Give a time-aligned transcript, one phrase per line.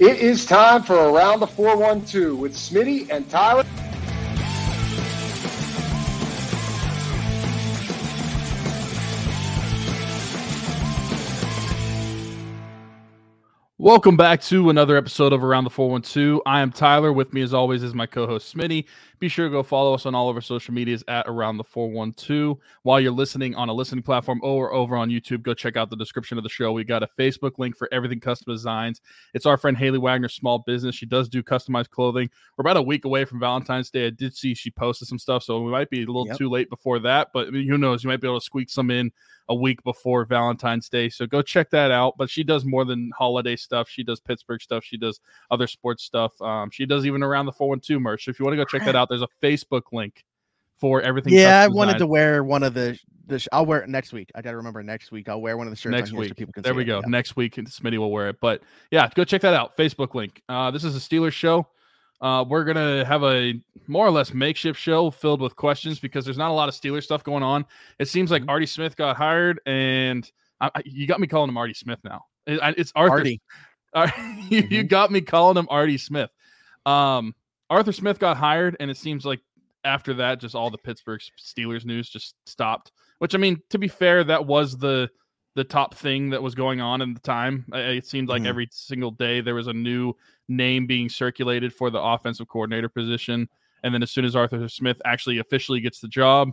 [0.00, 3.64] It is time for Around the 412 with Smitty and Tyler.
[13.78, 16.42] Welcome back to another episode of Around the 412.
[16.44, 17.12] I am Tyler.
[17.12, 18.86] With me, as always, is my co host Smitty.
[19.24, 21.64] Be sure to go follow us on all of our social medias at Around the
[21.64, 22.58] 412.
[22.82, 25.96] While you're listening on a listening platform or over on YouTube, go check out the
[25.96, 26.72] description of the show.
[26.72, 29.00] We got a Facebook link for everything custom designs.
[29.32, 30.94] It's our friend Haley Wagner, small business.
[30.94, 32.28] She does do customized clothing.
[32.58, 34.08] We're about a week away from Valentine's Day.
[34.08, 36.36] I did see she posted some stuff, so we might be a little yep.
[36.36, 38.04] too late before that, but who knows?
[38.04, 39.10] You might be able to squeak some in
[39.48, 41.08] a week before Valentine's Day.
[41.08, 42.16] So go check that out.
[42.16, 43.88] But she does more than holiday stuff.
[43.88, 44.84] She does Pittsburgh stuff.
[44.84, 46.40] She does other sports stuff.
[46.40, 48.24] Um, she does even around the 412 merch.
[48.24, 50.24] So if you want to go check that out, there's a Facebook link
[50.78, 51.32] for everything.
[51.32, 53.38] Yeah, I wanted to wear one of the the.
[53.38, 54.30] Sh- I'll wear it next week.
[54.34, 55.28] I gotta remember next week.
[55.28, 56.28] I'll wear one of the shirts next week.
[56.28, 56.86] So people can there we it.
[56.86, 57.00] go.
[57.00, 57.08] Yeah.
[57.08, 58.36] Next week, Smitty will wear it.
[58.40, 59.76] But yeah, go check that out.
[59.76, 60.42] Facebook link.
[60.48, 61.68] Uh, this is a Steelers show.
[62.20, 63.54] Uh, we're gonna have a
[63.86, 67.04] more or less makeshift show filled with questions because there's not a lot of Steelers
[67.04, 67.64] stuff going on.
[67.98, 68.50] It seems like mm-hmm.
[68.50, 70.30] Artie Smith got hired, and
[70.60, 72.24] I, I, you got me calling him Artie Smith now.
[72.46, 73.18] It, it's Arthur.
[73.18, 73.40] Artie.
[73.94, 74.10] Uh,
[74.50, 74.74] you, mm-hmm.
[74.74, 76.28] you got me calling him Artie Smith.
[76.84, 77.32] Um,
[77.74, 79.40] Arthur Smith got hired, and it seems like
[79.84, 82.92] after that, just all the Pittsburgh Steelers news just stopped.
[83.18, 85.10] Which I mean, to be fair, that was the
[85.54, 87.64] the top thing that was going on in the time.
[87.72, 88.48] It seemed like mm-hmm.
[88.48, 90.14] every single day there was a new
[90.48, 93.48] name being circulated for the offensive coordinator position.
[93.84, 96.50] And then as soon as Arthur Smith actually officially gets the job,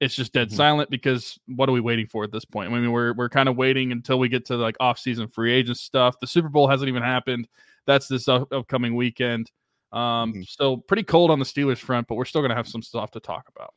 [0.00, 0.56] it's just dead mm-hmm.
[0.56, 2.70] silent because what are we waiting for at this point?
[2.70, 5.78] I mean, we're we're kind of waiting until we get to like off-season free agent
[5.78, 6.18] stuff.
[6.20, 7.48] The Super Bowl hasn't even happened.
[7.86, 9.50] That's this up- upcoming weekend.
[9.92, 10.42] Um, mm-hmm.
[10.46, 13.20] so pretty cold on the Steelers front, but we're still gonna have some stuff to
[13.20, 13.74] talk about.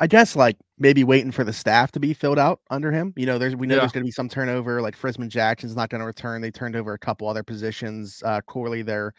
[0.00, 3.12] I guess like maybe waiting for the staff to be filled out under him.
[3.16, 3.80] You know, there's we know yeah.
[3.80, 4.80] there's going to be some turnover.
[4.80, 6.40] Like Frisman Jackson's not going to return.
[6.40, 8.22] They turned over a couple other positions.
[8.24, 9.12] Uh, Corley, their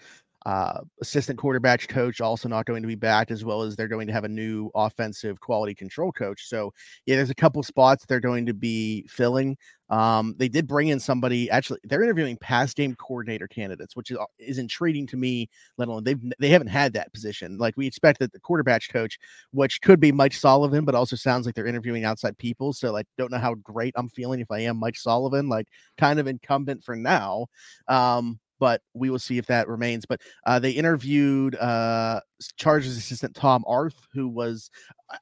[0.46, 4.08] uh, assistant quarterback coach, also not going to be back, as well as they're going
[4.08, 6.48] to have a new offensive quality control coach.
[6.48, 6.74] So
[7.06, 9.58] yeah, there's a couple spots they're going to be filling.
[9.92, 11.50] Um, they did bring in somebody.
[11.50, 15.50] Actually, they're interviewing pass game coordinator candidates, which is uh, is intriguing to me.
[15.78, 17.58] Let alone they've they haven't had that position.
[17.58, 19.20] Like we expect that the quarterback coach,
[19.52, 22.72] which could be Mike Sullivan, but also sounds like they're interviewing outside people.
[22.72, 25.50] So like, don't know how great I'm feeling if I am Mike Sullivan.
[25.50, 27.48] Like, kind of incumbent for now.
[27.90, 30.06] Um, but we will see if that remains.
[30.06, 32.22] But uh, they interviewed uh,
[32.58, 34.70] Chargers assistant Tom Arth, who was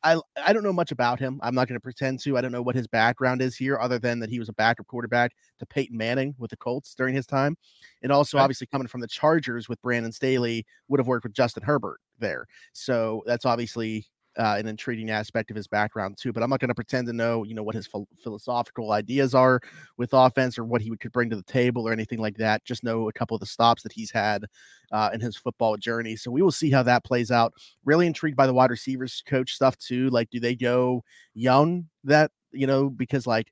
[0.04, 1.40] I I don't know much about him.
[1.42, 2.38] I'm not going to pretend to.
[2.38, 4.88] I don't know what his background is here, other than that he was a backup
[4.88, 7.58] quarterback to Peyton Manning with the Colts during his time,
[8.04, 8.44] and also okay.
[8.44, 12.46] obviously coming from the Chargers with Brandon Staley would have worked with Justin Herbert there.
[12.74, 14.06] So that's obviously
[14.40, 16.32] uh, an intriguing aspect of his background too.
[16.32, 19.36] But I'm not going to pretend to know, you know, what his ph- philosophical ideas
[19.36, 19.60] are
[19.98, 22.64] with offense or what he could bring to the table or anything like that.
[22.64, 24.46] Just know a couple of the stops that he's had
[24.94, 26.16] uh, in his football journey.
[26.16, 27.54] So we will see how that plays out.
[27.84, 30.10] Really intrigued by the wide receivers coach stuff too.
[30.10, 31.88] Like, do they go young?
[32.06, 33.52] That you know, because like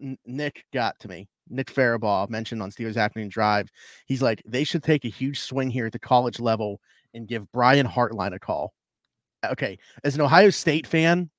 [0.00, 1.28] N- Nick got to me.
[1.50, 3.68] Nick Farabaugh mentioned on Steelers Afternoon Drive.
[4.06, 6.80] He's like, they should take a huge swing here at the college level
[7.12, 8.72] and give Brian Hartline a call
[9.52, 11.30] okay, as an Ohio State fan,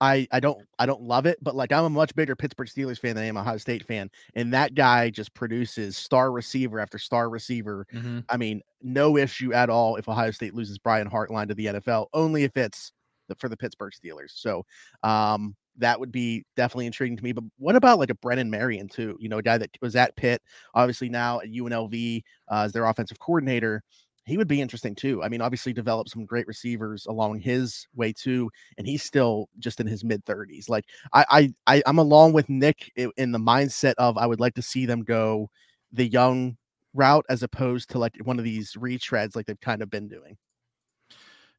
[0.00, 2.98] I I don't I don't love it, but like I'm a much bigger Pittsburgh Steelers
[2.98, 6.78] fan than I am a Ohio State fan, and that guy just produces star receiver
[6.80, 7.86] after star receiver.
[7.92, 8.20] Mm-hmm.
[8.28, 12.06] I mean, no issue at all if Ohio State loses Brian Hartline to the NFL,
[12.12, 12.92] only if it's
[13.28, 14.30] the, for the Pittsburgh Steelers.
[14.34, 14.64] So,
[15.02, 17.32] um, that would be definitely intriguing to me.
[17.32, 19.16] But what about like a Brennan Marion too?
[19.20, 20.42] You know, a guy that was at Pitt,
[20.74, 23.82] obviously now at UNLV uh, as their offensive coordinator
[24.28, 25.22] he would be interesting too.
[25.22, 29.80] I mean, obviously developed some great receivers along his way too, and he's still just
[29.80, 30.68] in his mid 30s.
[30.68, 34.54] Like I, I, I am along with Nick in the mindset of I would like
[34.54, 35.50] to see them go
[35.92, 36.56] the young
[36.94, 40.36] route as opposed to like one of these retreads like they've kind of been doing.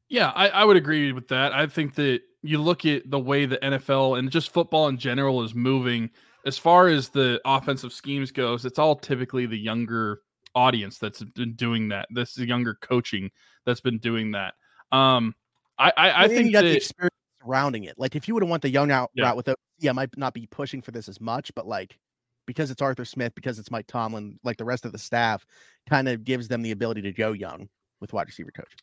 [0.08, 1.52] Yeah, I, I would agree with that.
[1.52, 5.42] I think that you look at the way the NFL and just football in general
[5.42, 6.10] is moving.
[6.44, 10.22] As far as the offensive schemes goes, it's all typically the younger
[10.54, 12.08] audience that's been doing that.
[12.10, 13.30] This younger coaching
[13.64, 14.54] that's been doing that.
[14.92, 15.34] Um,
[15.78, 17.98] I I, I think you got that, the experience surrounding it.
[17.98, 19.24] Like if you would have went the young out yeah.
[19.24, 21.98] route with it, yeah, I might not be pushing for this as much, but like
[22.46, 25.46] because it's Arthur Smith, because it's Mike Tomlin, like the rest of the staff,
[25.88, 27.68] kind of gives them the ability to go young
[28.00, 28.74] with wide receiver coach.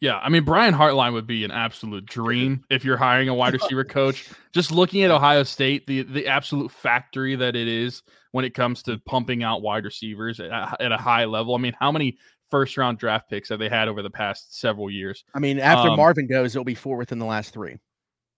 [0.00, 3.52] Yeah, I mean Brian Hartline would be an absolute dream if you're hiring a wide
[3.60, 4.28] receiver coach.
[4.52, 8.02] Just looking at Ohio State, the the absolute factory that it is
[8.32, 10.50] when it comes to pumping out wide receivers at,
[10.80, 11.54] at a high level.
[11.54, 12.18] I mean, how many
[12.50, 15.24] first round draft picks have they had over the past several years?
[15.34, 17.78] I mean, after um, Marvin goes, it'll be four within the last three.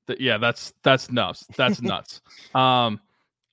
[0.07, 1.45] Th- yeah, that's that's nuts.
[1.57, 2.21] That's nuts.
[2.55, 3.01] Um,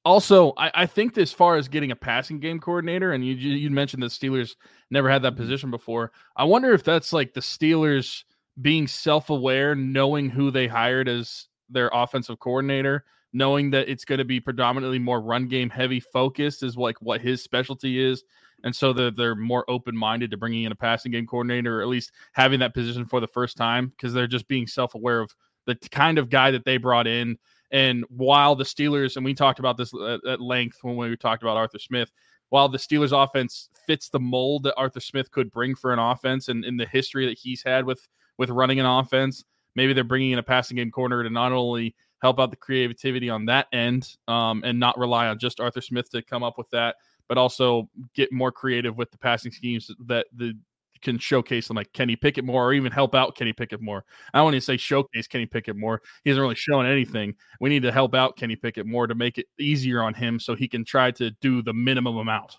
[0.06, 3.72] Also, I, I think as far as getting a passing game coordinator, and you you
[3.72, 4.56] mentioned the Steelers
[4.92, 5.42] never had that Mm-hmm.
[5.42, 6.12] position before.
[6.38, 8.24] I wonder if that's like the Steelers
[8.62, 13.04] being self aware, knowing who they hired as their offensive coordinator,
[13.34, 17.20] knowing that it's going to be predominantly more run game heavy focused, is like what
[17.22, 18.24] his specialty is.
[18.64, 21.82] And so they're, they're more open minded to bringing in a passing game coordinator, or
[21.82, 25.20] at least having that position for the first time, because they're just being self aware
[25.20, 25.34] of
[25.66, 27.38] the kind of guy that they brought in.
[27.72, 31.58] And while the Steelers, and we talked about this at, length when we talked about
[31.58, 32.12] Arthur Smith,
[32.50, 36.48] while the Steelers offense fits the mold that Arthur Smith could bring for an offense
[36.48, 38.08] and in the history that he's had with
[38.38, 39.44] with running an offense,
[39.76, 43.30] maybe they're bringing in a passing game corner to not only help out the creativity
[43.30, 46.70] on that end um, and not rely on just Arthur Smith to come up with
[46.72, 46.96] that,
[47.28, 50.54] but also get more creative with the passing schemes that the
[51.06, 54.04] can showcase them like Kenny Pickett more or even help out Kenny Pickett more.
[54.34, 56.02] I don't want to say showcase Kenny Pickett more.
[56.24, 57.36] He hasn't really shown anything.
[57.62, 60.56] We need to help out Kenny Pickett more to make it easier on him so
[60.56, 62.58] he can try to do the minimum amount.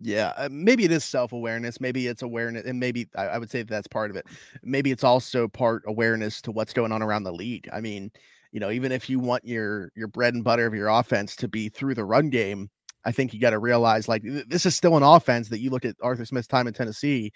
[0.00, 1.80] Yeah, uh, maybe it is self awareness.
[1.80, 4.26] Maybe it's awareness, and maybe I, I would say that that's part of it.
[4.62, 7.68] Maybe it's also part awareness to what's going on around the league.
[7.72, 8.10] I mean,
[8.50, 11.48] you know, even if you want your your bread and butter of your offense to
[11.48, 12.68] be through the run game,
[13.04, 15.70] I think you got to realize like th- this is still an offense that you
[15.70, 17.32] look at Arthur Smith's time in Tennessee.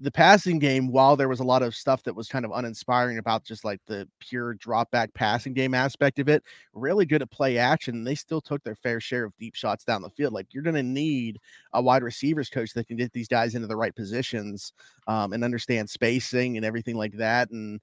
[0.00, 3.18] The passing game, while there was a lot of stuff that was kind of uninspiring
[3.18, 6.42] about just like the pure drop back passing game aspect of it,
[6.72, 8.02] really good at play action.
[8.02, 10.32] They still took their fair share of deep shots down the field.
[10.32, 11.38] Like you're going to need
[11.74, 14.72] a wide receivers coach that can get these guys into the right positions
[15.06, 17.50] um, and understand spacing and everything like that.
[17.50, 17.80] And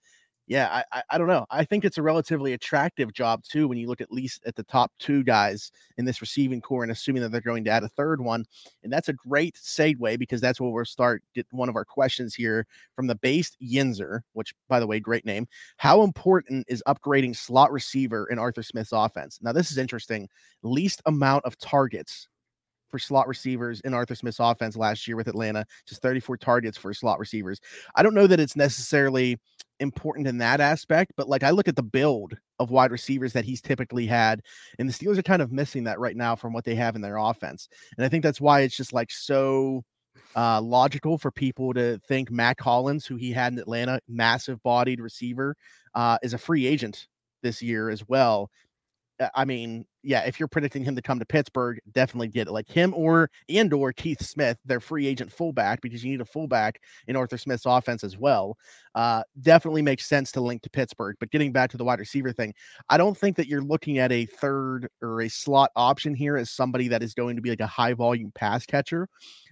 [0.52, 1.46] yeah, I, I, don't know.
[1.50, 4.64] I think it's a relatively attractive job too when you look at least at the
[4.64, 7.88] top two guys in this receiving corps and assuming that they're going to add a
[7.88, 8.44] third one.
[8.84, 12.36] And that's a great segue because that's where we'll start get one of our questions
[12.36, 12.68] here
[12.98, 15.48] from the based Yinzer, which by the way, great name.
[15.78, 19.40] How important is upgrading slot receiver in Arthur Smith's offense?
[19.42, 20.28] Now, this is interesting.
[20.64, 22.28] Least amount of targets
[22.92, 26.94] for slot receivers in Arthur Smith's offense last year with Atlanta, just 34 targets for
[26.94, 27.60] slot receivers.
[27.96, 29.40] I don't know that it's necessarily
[29.80, 33.46] important in that aspect, but like I look at the build of wide receivers that
[33.46, 34.42] he's typically had,
[34.78, 37.02] and the Steelers are kind of missing that right now from what they have in
[37.02, 37.68] their offense.
[37.98, 39.84] And I think that's why it's just like so
[40.36, 45.02] uh, logical for people to think Mack Hollins, who he had in Atlanta, massive bodied
[45.02, 45.56] receiver,
[45.96, 47.08] uh, is a free agent
[47.42, 48.50] this year as well.
[49.36, 52.52] I mean, yeah, if you're predicting him to come to Pittsburgh, definitely get it.
[52.52, 56.26] Like him or and or Keith Smith, their free agent fullback, because you need a
[56.26, 58.58] fullback in Arthur Smith's offense as well.
[58.96, 61.16] Uh, definitely makes sense to link to Pittsburgh.
[61.20, 62.54] But getting back to the wide receiver thing,
[62.90, 66.50] I don't think that you're looking at a third or a slot option here as
[66.50, 69.08] somebody that is going to be like a high volume pass catcher.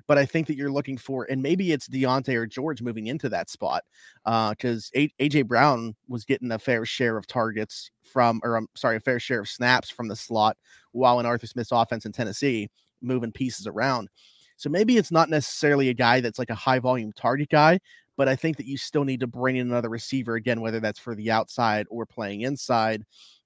[0.07, 3.29] But I think that you're looking for, and maybe it's Diontae or George moving into
[3.29, 3.83] that spot,
[4.25, 8.97] because uh, AJ Brown was getting a fair share of targets from, or I'm sorry,
[8.97, 10.57] a fair share of snaps from the slot
[10.91, 12.69] while in Arthur Smith's offense in Tennessee,
[13.01, 14.09] moving pieces around.
[14.57, 17.79] So maybe it's not necessarily a guy that's like a high volume target guy,
[18.17, 20.99] but I think that you still need to bring in another receiver again, whether that's
[20.99, 23.03] for the outside or playing inside.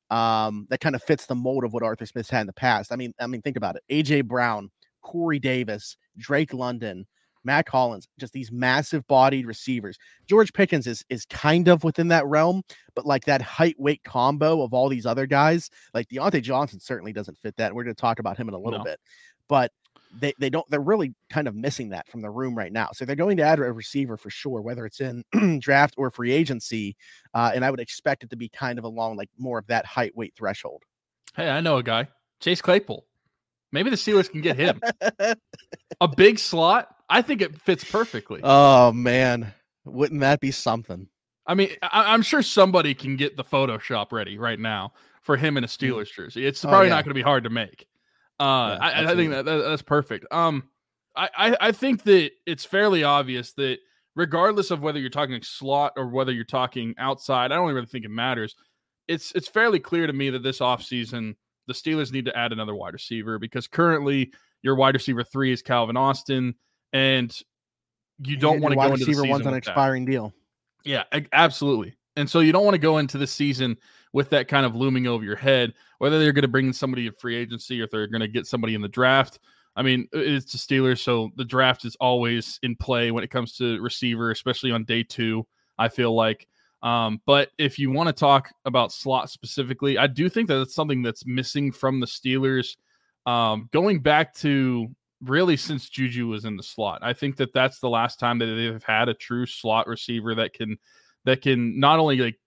[0.10, 2.92] Um, that kind of fits the mold of what Arthur Smith's had in the past.
[2.92, 4.70] I mean, I mean, think about it: AJ Brown,
[5.02, 7.06] Corey Davis, Drake London,
[7.44, 9.98] Mack Hollins, just these massive bodied receivers.
[10.28, 12.62] George Pickens is is kind of within that realm,
[12.96, 17.14] but like that height weight combo of all these other guys, like Diontae Johnson certainly
[17.14, 17.74] doesn't fit that.
[17.74, 18.86] We're going to talk about him in a little No.
[18.86, 19.00] bit,
[19.48, 19.72] but
[20.20, 22.90] they they don't they're really kind of missing that from the room right now.
[22.94, 25.24] So they're going to add a receiver for sure, whether it's in
[25.60, 26.96] draft or free agency.
[27.34, 29.86] Uh, and I would expect it to be kind of along like more of that
[29.88, 30.84] height weight threshold.
[31.36, 32.08] Hey, I know a guy,
[32.40, 33.06] Chase Claypool.
[33.72, 34.80] Maybe the Steelers can get him.
[36.00, 36.96] a big slot.
[37.14, 38.42] I think it fits perfectly.
[38.44, 39.54] oh man,
[39.86, 41.08] wouldn't that be something?
[41.46, 45.58] I mean, I, I'm sure somebody can get the Photoshop ready right now for him
[45.58, 46.46] in a Steelers jersey.
[46.46, 46.96] It's Oh, probably yeah.
[46.96, 47.86] not going to be hard to make.
[48.40, 50.26] Uh, Yeah, I, I think that, that that's perfect.
[50.32, 50.64] Um,
[51.16, 53.78] I, I I think that it's fairly obvious that
[54.16, 58.06] regardless of whether you're talking slot or whether you're talking outside, I don't really think
[58.06, 58.56] it matters.
[59.08, 61.36] It's it's fairly clear to me that this offseason
[61.68, 64.32] the Steelers need to add another wide receiver because currently
[64.64, 66.56] your wide receiver three is Calvin Austin,
[66.94, 67.38] and
[68.20, 69.72] you don't want to go into the season one's on an with that.
[69.72, 70.34] expiring deal.
[70.86, 71.96] Yeah, absolutely.
[72.16, 73.78] And so you don't want to go into the season
[74.14, 77.08] with that kind of looming over your head, whether they're going to bring in somebody
[77.08, 79.40] in free agency or if they're going to get somebody in the draft.
[79.76, 83.58] I mean, it's the Steelers, so the draft is always in play when it comes
[83.58, 85.48] to receiver, especially on day two.
[85.80, 86.48] I feel like.
[86.84, 90.76] Um, but if you want to talk about slot specifically, I do think that it's
[90.76, 92.76] something that's missing from the Steelers.
[93.26, 94.94] Um, going back to
[95.24, 98.46] really since Juju was in the slot, I think that that's the last time that
[98.46, 100.78] they've had a true slot receiver that can
[101.26, 102.40] that can not only like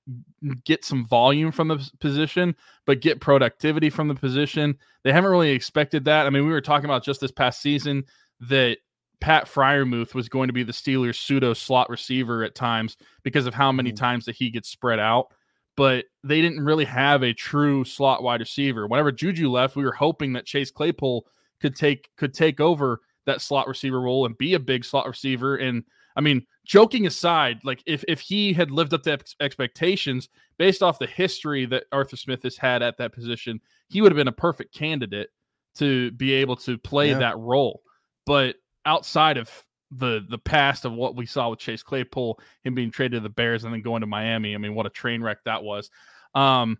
[0.64, 2.54] get some volume from the position,
[2.84, 4.76] but get productivity from the position.
[5.02, 6.26] They haven't really expected that.
[6.26, 8.04] I mean, we were talking about just this past season
[8.40, 8.78] that
[9.20, 13.54] Pat Freiermuth was going to be the Steelers' pseudo slot receiver at times because of
[13.54, 14.04] how many mm-hmm.
[14.04, 15.28] times that he gets spread out.
[15.74, 18.86] But they didn't really have a true slot wide receiver.
[18.86, 21.26] Whenever Juju left, we were hoping that Chase Claypool
[21.60, 25.56] could take could take over that slot receiver role and be a big slot receiver.
[25.56, 25.84] And
[26.16, 30.82] I mean, joking aside, like if if he had lived up to ex- expectations based
[30.82, 34.28] off the history that Arthur Smith has had at that position, he would have been
[34.28, 35.28] a perfect candidate
[35.76, 37.18] to be able to play yeah.
[37.18, 37.82] that role.
[38.24, 39.50] But outside of
[39.90, 43.28] the the past of what we saw with Chase Claypool, him being traded to the
[43.28, 45.90] Bears and then going to Miami, I mean, what a train wreck that was.
[46.34, 46.78] Um,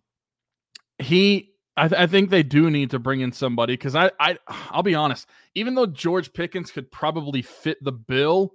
[0.99, 4.39] he I, th- I, think they do need to bring in somebody because I, I
[4.71, 8.53] I'll be honest, even though George Pickens could probably fit the bill,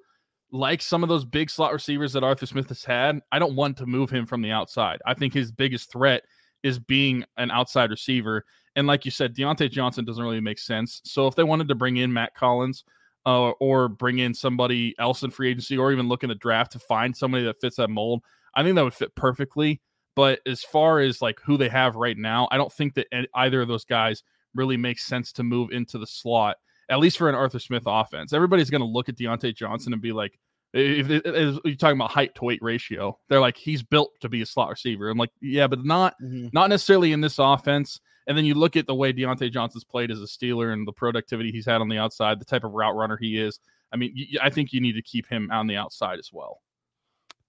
[0.51, 3.78] like some of those big slot receivers that Arthur Smith has had, I don't want
[3.78, 5.00] to move him from the outside.
[5.06, 6.24] I think his biggest threat
[6.63, 8.46] is being an outside receiver.
[8.75, 11.01] And like you said, Diontae Johnson doesn't really make sense.
[11.06, 12.84] So if they wanted to bring in Mack Hollins
[13.25, 16.72] uh, or bring in somebody else in free agency or even look in the draft
[16.74, 18.24] to find somebody that fits that mold,
[18.56, 19.82] I think that would fit perfectly.
[20.15, 23.62] But as far as like who they have right now, I don't think that either
[23.62, 26.58] of those guys really makes sense to move into the slot,
[26.89, 28.34] at least for an Arthur Smith offense.
[28.34, 30.38] Everybody's going to look at Diontae Johnson and be like,
[30.74, 34.30] if, if, if, you're talking about height to weight ratio, they're like he's built to
[34.30, 35.10] be a slot receiver.
[35.10, 36.48] I'm like, yeah, but not mm-hmm.
[36.53, 38.00] not necessarily in this offense.
[38.27, 40.94] And then you look at the way Diontae Johnson's played as a Steeler and the
[40.94, 43.60] productivity he's had on the outside, the type of route runner he is.
[43.91, 46.62] I mean, I think you need to keep him on the outside as well.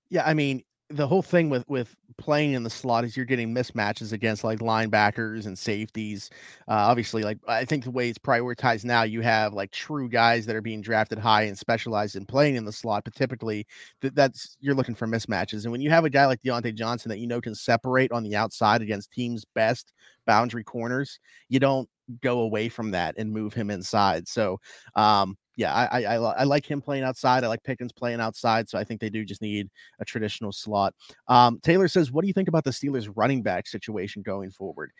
[0.08, 3.54] Yeah, I mean, the whole thing with with playing in the slot is you're getting
[3.54, 6.30] mismatches against like linebackers and safeties.
[6.68, 10.46] Uh, obviously, like I think the way it's prioritized now, you have like true guys
[10.46, 13.04] that are being drafted high and specialized in playing in the slot.
[13.04, 13.66] But typically,
[14.00, 15.64] th- that's you're looking for mismatches.
[15.64, 18.22] And when you have a guy like Diontae Johnson that you know can separate on
[18.22, 19.92] the outside against teams' best
[20.26, 21.18] boundary corners,
[21.48, 21.88] you don't
[22.20, 24.28] go away from that and move him inside.
[24.28, 24.60] So,
[24.94, 27.44] um, yeah, I, I, I like him playing outside.
[27.44, 28.68] I like Pickens playing outside.
[28.70, 29.68] So I think they do just need
[30.00, 30.94] a traditional slot.
[31.28, 34.92] Um, Taylor says, "What do you think about the Steelers' running back situation going forward?"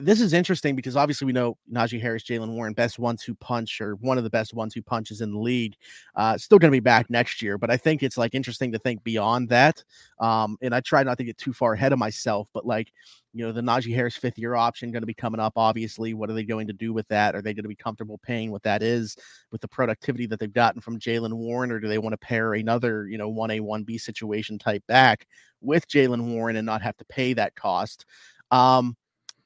[0.00, 3.94] This is interesting because obviously we know Najee Harris, Jaylen Warren, best one-two punch or
[3.96, 5.76] one of the best one-two punches in the league.
[6.14, 8.78] Uh, still going to be back next year, but I think it's like interesting to
[8.78, 9.82] think beyond that.
[10.18, 12.92] Um, and I try not to get too far ahead of myself, but like
[13.32, 15.52] you know, the Najee Harris fifth year option going to be coming up.
[15.56, 17.34] Obviously, what are they going to do with that?
[17.34, 19.16] Are they going to be comfortable paying what that is
[19.52, 22.54] with the productivity that they've gotten from Jaylen Warren, or do they want to pair
[22.54, 25.26] another, you know, one A one B situation type back
[25.60, 28.04] with Jaylen Warren and not have to pay that cost?
[28.50, 28.96] Um,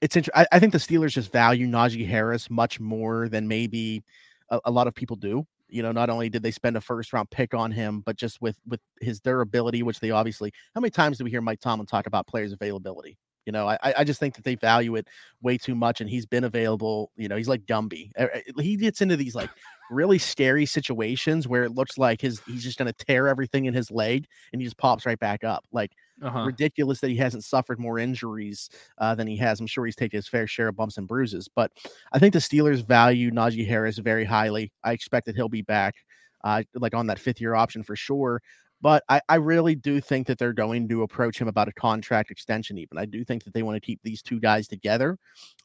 [0.04, 0.46] it's interesting.
[0.52, 4.04] I, think the Steelers just value Najee Harris much more than maybe
[4.50, 7.14] a, a lot of people do you know not only did they spend a first
[7.14, 10.90] round pick on him but just with with his durability which they obviously how many
[10.90, 14.20] times do we hear mike tomlin talk about players availability you know, I, I just
[14.20, 15.06] think that they value it
[15.42, 17.10] way too much, and he's been available.
[17.16, 18.10] You know, he's like Gumby.
[18.58, 19.50] He gets into these like
[19.90, 23.74] really scary situations where it looks like his he's just going to tear everything in
[23.74, 25.64] his leg, and he just pops right back up.
[25.72, 26.44] Like uh-huh.
[26.44, 29.60] ridiculous that he hasn't suffered more injuries uh, than he has.
[29.60, 31.70] I'm sure he's taken his fair share of bumps and bruises, but
[32.12, 34.72] I think the Steelers value Najee Harris very highly.
[34.82, 35.94] I expect that he'll be back.
[36.42, 38.42] Uh, like on that fifth year option for sure.
[38.84, 42.30] But I, I really do think that they're going to approach him about a contract
[42.30, 42.98] extension, even.
[42.98, 45.18] I do think that they want to keep these two guys together.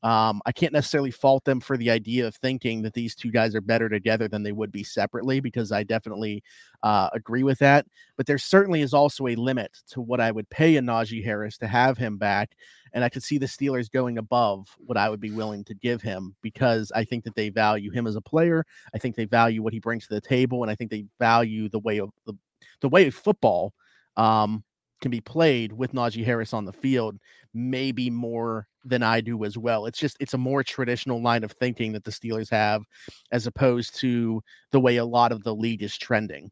[0.04, 3.56] Um, I can't necessarily fault them for the idea of thinking that these two guys
[3.56, 6.42] are better together than they would be separately, because I definitely
[6.82, 7.86] uh, agree with that.
[8.16, 11.58] But there certainly is also a limit to what I would pay a Najee Harris
[11.58, 12.56] to have him back.
[12.94, 16.02] And I could see the Steelers going above what I would be willing to give
[16.02, 18.66] him because I think that they value him as a player.
[18.96, 20.64] I think they value what he brings to the table.
[20.64, 22.34] And I think they value the way of the
[22.82, 23.74] the way football
[24.18, 24.64] um,
[25.02, 27.18] can be played with Najee Harris on the field,
[27.54, 29.86] maybe more than I do as well.
[29.86, 32.84] It's just it's a more traditional line of thinking that the Steelers have,
[33.32, 36.52] as opposed to the way a lot of the league is trending.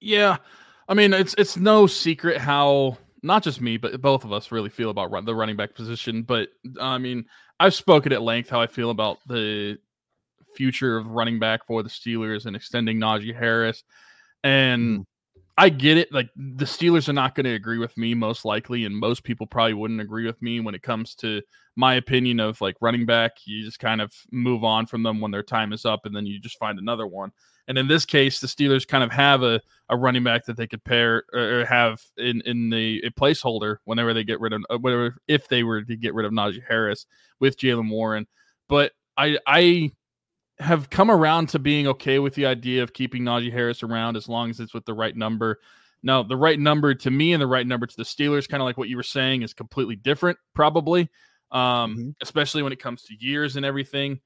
[0.00, 0.36] Yeah,
[0.88, 4.70] I mean it's it's no secret how not just me but both of us really
[4.70, 6.22] feel about run, the running back position.
[6.22, 6.48] But
[6.80, 7.24] I mean
[7.60, 9.78] I've spoken at length how I feel about the
[10.56, 13.84] future of running back for the Steelers and extending Najee Harris.
[14.44, 15.04] And mm.
[15.58, 16.12] I get it.
[16.12, 19.46] Like the Steelers are not going to agree with me, most likely, and most people
[19.46, 21.42] probably wouldn't agree with me when it comes to
[21.74, 23.32] my opinion of like running back.
[23.44, 26.26] You just kind of move on from them when their time is up, and then
[26.26, 27.32] you just find another one.
[27.66, 30.68] And in this case, the Steelers kind of have a, a running back that they
[30.68, 34.78] could pair or have in in the a placeholder whenever they get rid of uh,
[34.78, 37.04] whatever if they were to get rid of Najee Harris
[37.40, 38.28] with Jaylen Warren.
[38.68, 39.90] But I I
[40.60, 44.28] have come around to being okay with the idea of keeping Najee Harris around as
[44.28, 45.60] long as it's with the right number.
[46.02, 48.64] Now, the right number to me and the right number to the Steelers, kind of
[48.64, 51.08] like what you were saying, is completely different, probably,
[51.50, 52.10] um, mm-hmm.
[52.22, 54.20] especially when it comes to years and everything.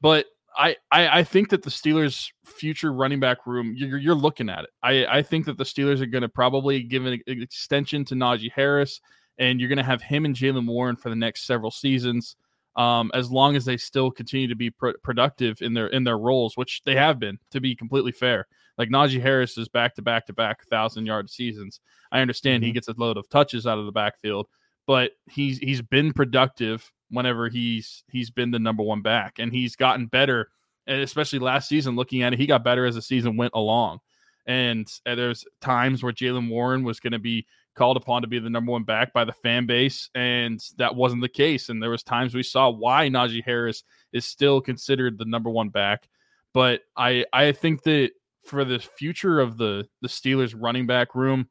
[0.00, 0.26] But
[0.56, 4.64] I, I, I think that the Steelers' future running back room, you're, you're looking at
[4.64, 4.70] it.
[4.82, 8.52] I, I think that the Steelers are going to probably give an extension to Najee
[8.52, 9.00] Harris,
[9.38, 12.36] and you're going to have him and Jaylen Warren for the next several seasons
[12.76, 16.56] um, as long as they still continue to be productive in their in their roles,
[16.56, 17.38] which they have been.
[17.52, 18.46] To be completely fair,
[18.78, 21.80] like Najee Harris is back to back to back thousand yard seasons.
[22.12, 22.68] I understand mm-hmm.
[22.68, 24.48] he gets a load of touches out of the backfield,
[24.86, 29.76] but he's he's been productive whenever he's he's been the number one back, and he's
[29.76, 30.48] gotten better.
[30.86, 34.00] And especially last season, looking at it, he got better as the season went along.
[34.46, 38.38] And, and there's times where Jaylen Warren was going to be called upon to be
[38.38, 41.68] the number one back by the fan base, and that wasn't the case.
[41.68, 45.68] And there was times we saw why Najee Harris is still considered the number one
[45.68, 46.08] back.
[46.52, 48.10] But I I think that
[48.44, 51.48] for the future of the the Steelers running back room,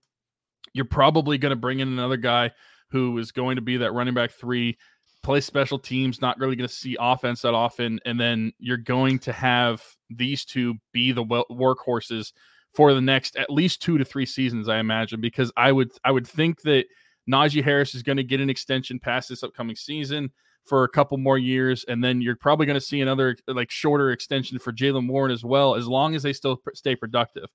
[0.73, 2.51] you're probably going to bring in another guy
[2.89, 4.77] who is going to be that running back three,
[5.23, 9.19] play special teams, not really going to see offense that often, and then you're going
[9.19, 12.31] to have these two be the workhorses
[12.73, 16.11] for the next at least two to three seasons, I imagine, because I would I
[16.11, 16.85] would think that
[17.29, 20.31] Najee Harris is going to get an extension past this upcoming season
[20.65, 24.11] for a couple more years, and then you're probably going to see another like shorter
[24.11, 27.49] extension for Jaylen Warren as well, as long as they still pr- stay productive.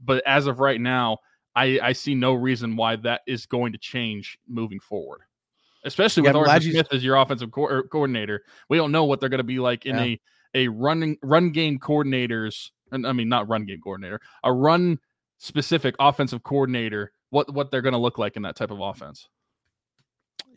[0.00, 1.18] But as of right now,
[1.56, 5.20] I, I see no reason why that is going to change moving forward,
[5.84, 8.42] especially with Arthur Smith as your offensive co- coordinator.
[8.68, 10.02] We don't know what they're going to be like in yeah.
[10.02, 10.20] a
[10.54, 14.98] a running run game coordinators I mean not run game coordinator, a run
[15.38, 19.28] specific offensive coordinator, what what they're going to look like in that type of offense.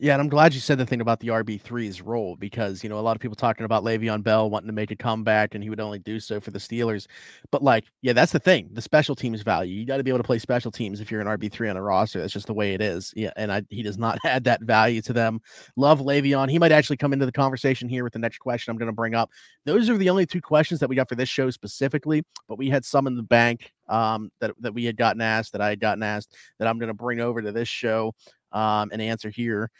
[0.02, 2.98] Yeah, and I'm glad you said the thing about the RB3's role because, you know,
[2.98, 5.70] a lot of people talking about Le'Veon Bell wanting to make a comeback and he
[5.70, 7.06] would only do so for the Steelers.
[7.52, 9.78] But, like, yeah, that's the thing the special teams value.
[9.78, 11.82] You got to be able to play special teams if you're an RB3 on a
[11.82, 12.20] roster.
[12.20, 13.14] That's just the way it is.
[13.14, 13.30] Yeah.
[13.36, 15.40] And I, he does not add that value to them.
[15.76, 16.50] Love Le'Veon.
[16.50, 18.92] He might actually come into the conversation here with the next question I'm going to
[18.92, 19.30] bring up.
[19.66, 22.68] Those are the only two questions that we got for this show specifically, but we
[22.68, 25.78] had some in the bank um, that, that we had gotten asked, that I had
[25.78, 28.14] gotten asked, that I'm going to bring over to this show
[28.52, 29.70] um, and answer here.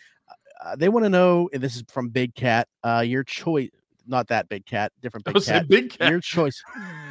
[0.65, 3.71] Uh, they want to know, and this is from Big Cat, uh, your choice.
[4.07, 5.69] Not that big cat, different big cat.
[5.69, 6.11] Big cat.
[6.11, 6.61] Your choice.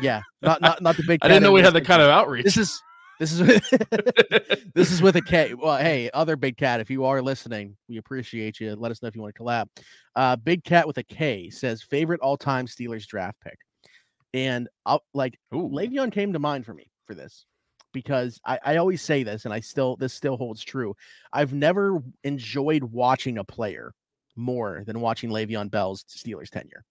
[0.01, 1.21] Yeah, not not not the big.
[1.21, 1.31] Cat.
[1.31, 2.43] I didn't know we had the kind of outreach.
[2.43, 2.81] This is
[3.21, 3.39] this is
[4.73, 5.53] this is with a K.
[5.53, 8.75] Well, hey, other big cat, if you are listening, we appreciate you.
[8.75, 9.67] Let us know if you want to collab.
[10.15, 13.57] Uh, big cat with a K says favorite all time Steelers draft pick,
[14.33, 15.69] and I'll like Ooh.
[15.69, 17.45] Le'Veon came to mind for me for this
[17.93, 20.95] because I, I always say this and I still this still holds true.
[21.33, 23.93] I've never enjoyed watching a player
[24.35, 26.83] more than watching Le'Veon Bell's Steelers tenure.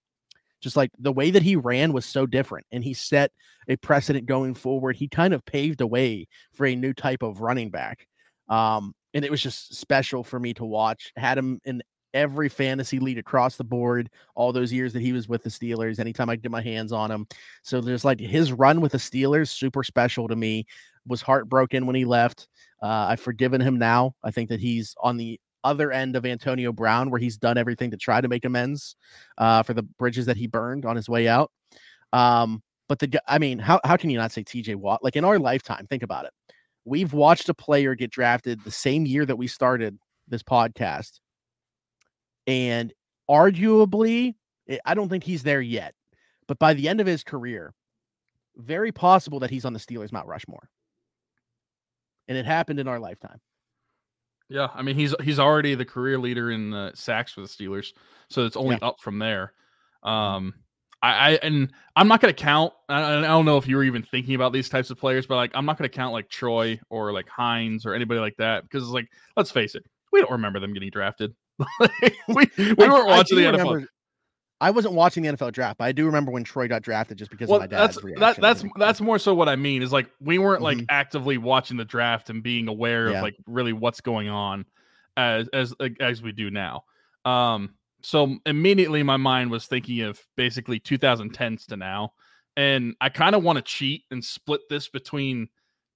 [0.61, 3.33] Just like the way that he ran was so different and he set
[3.69, 4.97] a precedent going forward.
[4.97, 8.07] He kind of paved a way for a new type of running back.
[8.49, 11.13] Um, and it was just special for me to watch.
[11.17, 11.83] Had him in
[12.13, 15.99] every fantasy lead across the board all those years that he was with the Steelers.
[15.99, 17.27] Anytime I get my hands on him,
[17.63, 20.67] so there's like his run with the Steelers super special to me.
[21.07, 22.49] Was heartbroken when he left.
[22.83, 24.15] Uh, I've forgiven him now.
[24.23, 27.91] I think that he's on the other end of Antonio Brown, where he's done everything
[27.91, 28.97] to try to make amends
[29.39, 31.51] uh, for the bridges that he burned on his way out.
[32.13, 35.05] Um, but the I mean, how how can you not say TJ Watt?
[35.05, 36.33] Like in our lifetime, think about it.
[36.85, 41.21] We've watched a player get drafted the same year that we started this podcast
[42.47, 42.93] and
[43.31, 44.35] arguably,
[44.69, 45.95] eh, I don't think he's there yet.
[46.49, 47.73] But by the end of his career,
[48.57, 50.69] very possible that he's on the Steelers Mount Rushmore.
[52.31, 53.40] And it happened in our lifetime.
[54.49, 57.93] Yeah, I mean he's he's already the career leader in uh, sacks for the Steelers,
[58.31, 58.88] so it's only yeah.
[58.88, 59.53] up from there.
[60.05, 60.09] Mm-hmm.
[60.09, 60.55] Um,
[61.03, 62.73] I, I and I'm not going to count.
[62.88, 65.37] I, I, don't know if you were even thinking about these types of players, but
[65.37, 68.62] like I'm not going to count like Troy or like Hines or anybody like that
[68.62, 71.35] because like let's face it, we don't remember them getting drafted.
[72.29, 73.87] we we weren't watching the NFL.
[74.61, 77.31] I wasn't watching the NFL draft, but I do remember when Troy got drafted just
[77.31, 78.20] because well, of my dad's that's, reaction.
[78.20, 80.87] That, that's that's more so what I mean is like we weren't like mm-hmm.
[80.90, 83.16] actively watching the draft and being aware yeah.
[83.16, 84.66] of like really what's going on
[85.16, 86.85] as as as we do now.
[87.25, 92.12] Um, so immediately my mind was thinking of basically 2010s to now,
[92.57, 95.49] and I kind of want to cheat and split this between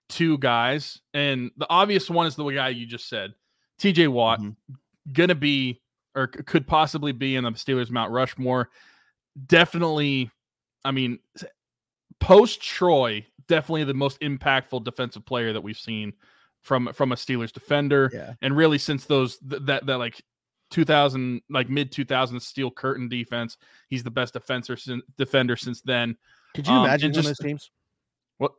[0.08, 3.34] two guys, and the obvious one is the guy you just said,
[3.78, 4.08] T.J.
[4.08, 4.40] Watt.
[4.40, 4.74] Mm-hmm
[5.12, 5.80] gonna be
[6.14, 8.70] or could possibly be in the Steelers Mount Rushmore.
[9.46, 10.30] Definitely,
[10.84, 11.18] I mean,
[12.20, 16.12] post Troy, definitely the most impactful defensive player that we've seen
[16.62, 18.34] from from a Steelers defender, yeah.
[18.42, 20.22] and really since those that that like
[20.70, 23.56] 2000 like mid 2000s steel curtain defense,
[23.88, 26.16] he's the best defender since defender since then.
[26.54, 27.70] Could you um, imagine just, those teams?
[28.38, 28.52] What?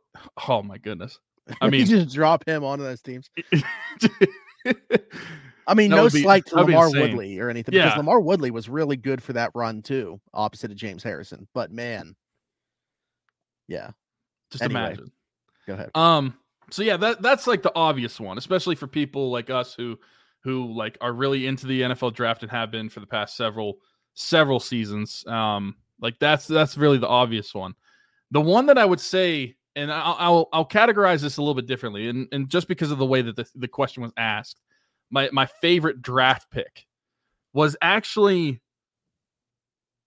[0.48, 1.18] Oh my goodness!
[1.60, 3.28] I mean, you just drop him onto those teams.
[5.66, 7.00] I mean, That no be- slight to LaMarr.
[7.00, 7.86] Woodley or anything, Yeah.
[7.86, 11.48] because LaMarr Woodley was really good for that run too, opposite of James Harrison.
[11.54, 12.14] But man,
[13.68, 13.90] yeah,
[14.50, 14.80] just Anyway.
[14.80, 15.12] imagine.
[15.66, 15.90] go ahead.
[15.94, 16.38] Um.
[16.70, 19.98] So yeah, that that's like the obvious one, especially for people like us who
[20.42, 23.78] who like are really into the NFL draft and have been for the past several
[24.14, 25.24] several seasons.
[25.26, 25.76] Um.
[26.00, 27.74] Like that's that's really the obvious one.
[28.32, 31.66] The one that I would say, and I'll I'll, I'll categorize this a little bit
[31.66, 34.60] differently, and and just because of the way that the, the question was asked,
[35.10, 36.86] my my favorite draft pick
[37.52, 38.60] was actually,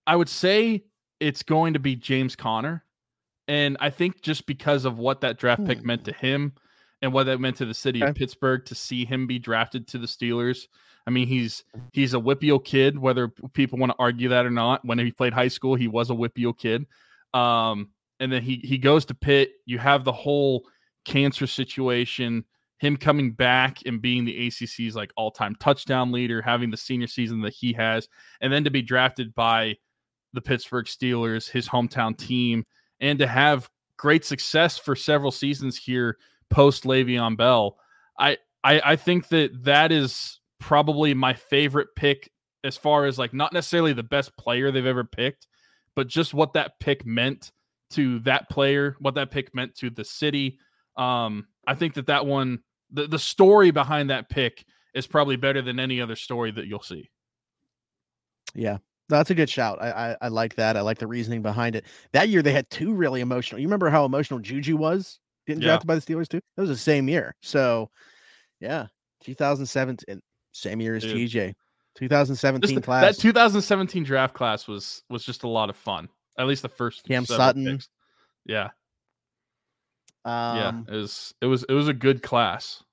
[0.06, 0.84] I would say
[1.20, 2.84] it's going to be James Conner.
[3.48, 6.54] And I think just because of what that draft pick meant to him
[7.02, 9.98] and what that meant to the city of Pittsburgh to see him be drafted to
[9.98, 10.68] the Steelers.
[11.08, 14.86] I mean, he's he's a WPIAL kid, whether people want to argue that or not.
[14.86, 16.86] When he played high school, he was a WPIAL kid.
[17.34, 19.54] Um, and then he he goes to Pitt.
[19.66, 20.66] You have the whole
[21.06, 22.46] cancer situation,
[22.80, 27.42] him coming back and being the ACC's like all-time touchdown leader, having the senior season
[27.42, 28.08] that he has,
[28.42, 29.76] and then to be drafted by
[30.34, 32.66] the Pittsburgh Steelers, his hometown team,
[33.00, 36.18] and to have great success for several seasons here
[36.50, 37.78] post Le'Veon Bell.
[38.18, 42.32] I, I I think that that is probably my favorite pick
[42.64, 45.48] as far as like not necessarily the best player they've ever picked,
[45.96, 47.52] but just what that pick meant
[47.92, 50.60] to that player, what that pick meant to the city.
[50.98, 52.60] Um, I think that that one,
[52.92, 56.82] the, the story behind that pick is probably better than any other story that you'll
[56.82, 57.10] see.
[58.56, 58.78] Yeah,
[59.10, 59.82] that's a good shout.
[59.82, 60.76] I, I I like that.
[60.78, 61.86] I like the reasoning behind it.
[62.14, 63.62] That year they had two really emotional.
[63.62, 65.70] You remember how emotional Juju was getting Yeah.
[65.70, 66.42] drafted by the Steelers too?
[66.56, 67.36] That was the same year.
[67.42, 67.90] So,
[68.60, 68.88] yeah,
[69.24, 70.22] 2017,
[70.52, 71.30] same year as Dude.
[71.30, 71.54] TJ.
[71.96, 73.16] 2017 the- class.
[73.18, 76.10] That 2017 draft class was was just a lot of fun.
[76.38, 77.66] At least the first Cam Sutton.
[77.66, 77.90] picks.
[78.46, 78.70] Yeah,
[80.26, 80.96] um, yeah.
[80.96, 82.84] It was it was it was a good class.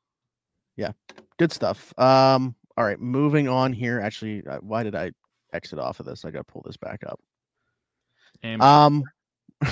[0.77, 0.93] Yeah,
[1.39, 1.93] good stuff.
[1.99, 4.01] Um, all right, moving on here.
[4.01, 5.11] Actually, uh, why did I
[5.53, 6.25] exit off of this?
[6.25, 7.21] I got to pull this back up.
[8.43, 9.05] And Um,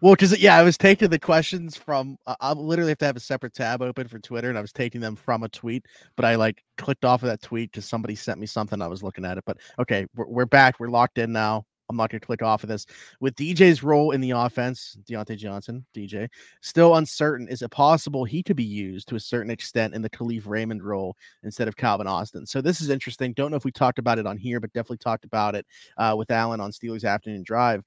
[0.00, 2.16] well, because yeah, I was taking the questions from.
[2.26, 4.72] I I literally have to have a separate tab open for Twitter, and I was
[4.72, 8.14] taking them from a tweet, but I like clicked off of that tweet because somebody
[8.14, 8.80] sent me something.
[8.80, 10.80] I was looking at it, but okay, we're, we're back.
[10.80, 11.66] We're locked in now.
[11.92, 12.86] I'm not going to click off of this.
[13.20, 16.28] With DJ's role in the offense, Diontae Johnson, DJ,
[16.60, 17.48] still uncertain.
[17.48, 20.82] Is it possible he could be used to a certain extent in the Kalif Raymond
[20.82, 22.46] role instead of Calvin Austin?
[22.46, 23.32] So this is interesting.
[23.32, 26.14] Don't know if we talked about it on here, but definitely talked about it uh,
[26.16, 27.84] with Alan on Steelers Afternoon Drive.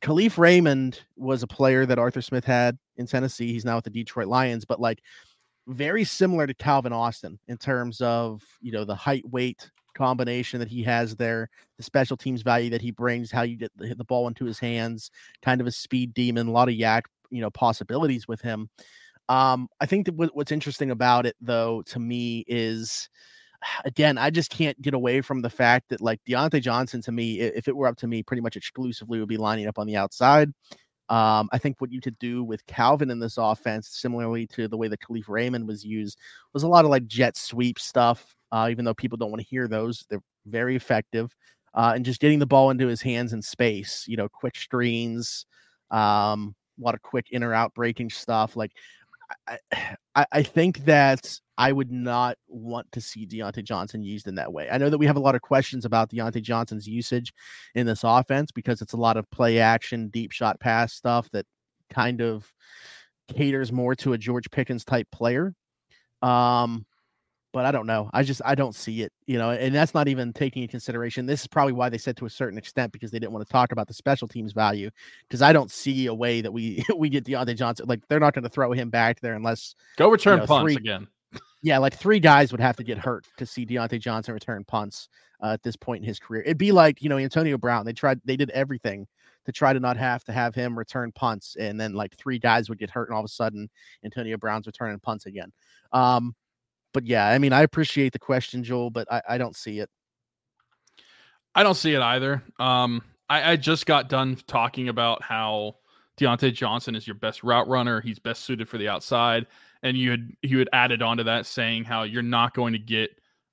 [0.00, 3.52] Kalif Raymond was a player that Arthur Smith had in Tennessee.
[3.52, 5.00] He's now with the Detroit Lions, but like
[5.66, 10.68] very similar to Calvin Austin in terms of you know the height weight combination that
[10.68, 14.04] he has there, the special teams value that he brings, how you get the, the
[14.04, 15.10] ball into his hands,
[15.42, 17.02] kind of a speed demon, a lot of YAC
[17.34, 18.70] you know possibilities with him.
[19.28, 23.08] Um, I think that what, what's interesting about it though to me is
[23.84, 27.40] again, I just can't get away from the fact that like Diontae Johnson to me,
[27.40, 29.96] if it were up to me, pretty much exclusively would be lining up on the
[29.96, 30.52] outside.
[31.08, 34.76] Um, I think what you could do with Calvin in this offense, similarly to the
[34.76, 36.18] way that Kalif Raymond was used,
[36.52, 38.34] was a lot of like jet sweep stuff.
[38.50, 41.34] Uh, even though people don't want to hear those, they're very effective.
[41.74, 45.44] Uh, and just getting the ball into his hands in space, you know, quick screens,
[45.90, 48.56] um, a lot of quick in or out breaking stuff.
[48.56, 48.72] Like,
[49.48, 49.58] I,
[50.14, 54.52] I, I think that I would not want to see Diontae Johnson used in that
[54.52, 54.68] way.
[54.70, 57.32] I know that we have a lot of questions about Diontae Johnson's usage
[57.74, 61.46] in this offense because it's a lot of play action, deep shot pass stuff that
[61.90, 62.52] kind of
[63.28, 65.54] caters more to a George Pickens type player.
[66.22, 66.86] Um,
[67.54, 68.10] but I don't know.
[68.12, 71.24] I just I don't see it, you know, and that's not even taking into consideration.
[71.24, 73.52] This is probably why they said to a certain extent because they didn't want to
[73.52, 74.90] talk about the special teams value.
[75.28, 77.86] Because I don't see a way that we we get Diontae Johnson.
[77.88, 80.74] Like they're not going to throw him back there unless go return know, punts three-
[80.74, 81.06] again.
[81.64, 85.08] Yeah, like three guys would have to get hurt to see Diontae Johnson return punts
[85.42, 86.42] uh, at this point in his career.
[86.42, 87.86] It'd be like you know Antonio Brown.
[87.86, 89.06] They tried, they did everything
[89.46, 92.68] to try to not have to have him return punts, and then like three guys
[92.68, 93.70] would get hurt, and all of a sudden
[94.04, 95.50] Antonio Brown's returning punts again.
[95.90, 96.34] Um,
[96.92, 99.88] but yeah, I mean, I appreciate the question, Joel, but I, I don't see it.
[101.54, 102.42] I don't see it either.
[102.60, 105.76] Um, I, I just got done talking about how
[106.18, 108.02] Diontae Johnson is your best route runner.
[108.02, 109.46] He's best suited for the outside,
[109.84, 113.10] and you had you had added onto that saying how you're not going to get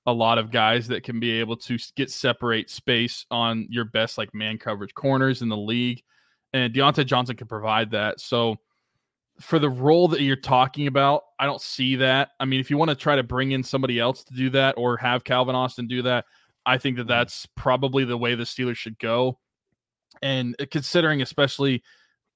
[0.08, 4.18] a lot of guys that can be able to get separate space on your best
[4.18, 6.02] like man coverage corners in the league,
[6.54, 8.20] and Diontae Johnson can provide that.
[8.20, 8.56] So.
[9.40, 12.30] For the role that you're talking about, I don't see that.
[12.40, 14.76] I mean, if you want to try to bring in somebody else to do that
[14.78, 16.26] or have Calvin Austin do that,
[16.64, 19.40] I think that that's probably the way the Steelers should go.
[20.22, 21.82] And uh, considering, especially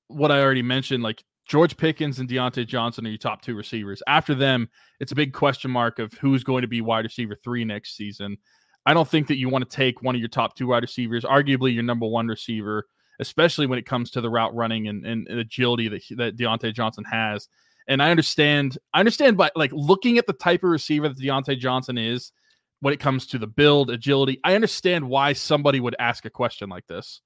[0.07, 4.01] what I already mentioned, like George Pickens and Diontae Johnson are your top two receivers.
[4.07, 4.67] After them,
[4.99, 8.37] it's a big question mark of who's going to be wide receiver three next season.
[8.85, 11.23] I don't think that you want to take one of your top two wide receivers,
[11.23, 12.87] arguably your number one receiver,
[13.19, 16.73] especially when it comes to the route running and, and, and agility that, that Diontae
[16.73, 17.47] Johnson has.
[17.87, 21.59] And I understand, I understand by like looking at the type of receiver that Diontae
[21.59, 22.31] Johnson is
[22.79, 24.39] when it comes to the build, agility.
[24.43, 27.21] I understand why somebody would ask a question like this.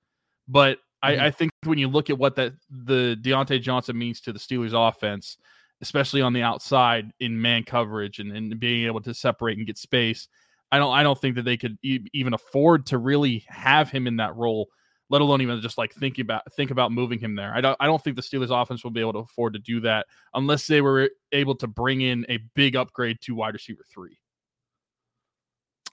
[0.47, 0.79] But.
[1.01, 4.39] I, I, think when you look at what that the Diontae Johnson means to the
[4.39, 5.37] Steelers offense,
[5.81, 9.77] especially on the outside in man coverage and, and being able to separate and get
[9.77, 10.27] space,
[10.71, 14.07] I don't I don't think that they could e- even afford to really have him
[14.07, 14.69] in that role,
[15.09, 17.53] let alone even just like thinking about think about moving him there.
[17.53, 19.79] I don't I don't think the Steelers offense will be able to afford to do
[19.81, 24.17] that unless they were able to bring in a big upgrade to wide receiver three.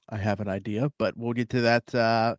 [0.09, 2.37] I have an idea, but we'll get to that uh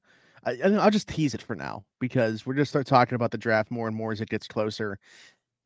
[0.48, 3.72] I, will just tease it for now because we're just start talking about the draft
[3.72, 4.98] more and more as it gets closer.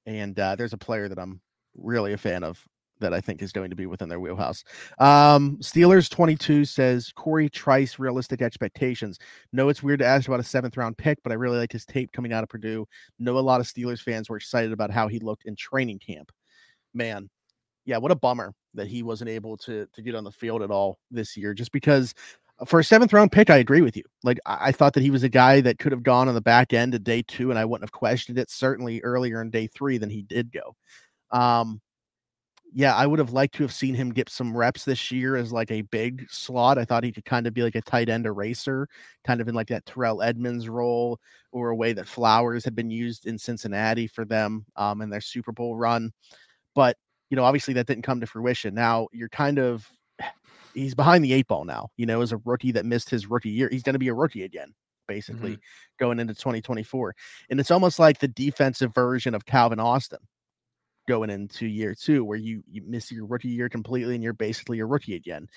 [0.06, 1.42] And uh, there's a player that I'm
[1.76, 2.66] really a fan of
[3.00, 4.64] that I think is going to be within their wheelhouse.
[5.00, 9.20] Um, Steelers 22 says Corey Trice realistic expectations.
[9.52, 11.86] No, it's weird to ask about a seventh round pick, but I really like his
[11.86, 12.88] tape coming out of Purdue.
[13.20, 16.32] Know a lot of Steelers fans were excited about how he looked in training camp.
[16.94, 17.30] Man,
[17.86, 20.72] yeah, what a bummer that he wasn't able to to get on the field at
[20.72, 21.54] all this year.
[21.54, 22.14] Just because
[22.66, 24.04] for a seventh round pick, I agree with you.
[24.24, 26.74] Like I, thought that he was a guy that could have gone on the back
[26.74, 28.50] end of day two, and I wouldn't have questioned it.
[28.50, 30.76] Certainly earlier in day three than he did go.
[31.32, 31.82] Um,
[32.74, 35.52] yeah, I would have liked to have seen him get some reps this year as
[35.52, 36.78] like a big slot.
[36.78, 38.88] I thought he could kind of be like a tight end eraser,
[39.26, 41.20] kind of in like that Terrell Edmunds role,
[41.52, 45.22] or a way that Flowers had been used in Cincinnati for them um, in their
[45.22, 46.12] Super Bowl run.
[46.76, 46.96] But
[47.30, 48.74] you know, obviously that didn't come to fruition.
[48.74, 49.90] Now you're kind of
[50.74, 51.90] he's behind the eight ball now.
[51.98, 54.14] You know, as a rookie that missed his rookie year, he's going to be a
[54.14, 54.74] rookie again,
[55.08, 56.04] basically mm-hmm.
[56.04, 57.16] going into 2024.
[57.50, 60.20] And it's almost like the defensive version of Calvin Austin
[61.08, 64.80] going into year two, where you you miss your rookie year completely and you're basically
[64.80, 65.48] a rookie again.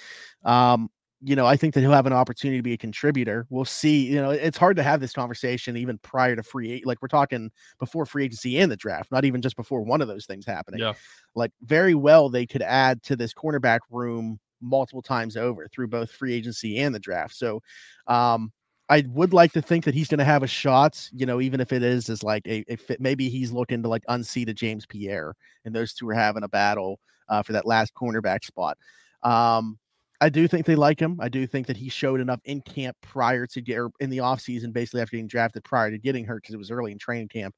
[0.44, 0.90] Um,
[1.26, 3.46] you know, I think that he'll have an opportunity to be a contributor.
[3.48, 4.06] We'll see.
[4.06, 7.50] You know, it's hard to have this conversation even prior to free like we're talking
[7.78, 10.80] before free agency and the draft, not even just before one of those things happening.
[10.80, 10.92] Yeah.
[11.34, 16.10] Like very well they could add to this cornerback room multiple times over through both
[16.10, 17.34] free agency and the draft.
[17.34, 17.62] So
[18.06, 18.52] um,
[18.88, 21.60] I would like to think that he's going to have a shot, you know, even
[21.60, 24.54] if it is as like a, a fit, maybe he's looking to like unseat a
[24.54, 28.76] James Pierre and those two are having a battle uh, for that last cornerback spot.
[29.22, 29.78] Um,
[30.20, 31.18] I do think they like him.
[31.20, 34.72] I do think that he showed enough in camp prior to get in the offseason,
[34.72, 37.54] basically after getting drafted prior to getting hurt because it was early in training camp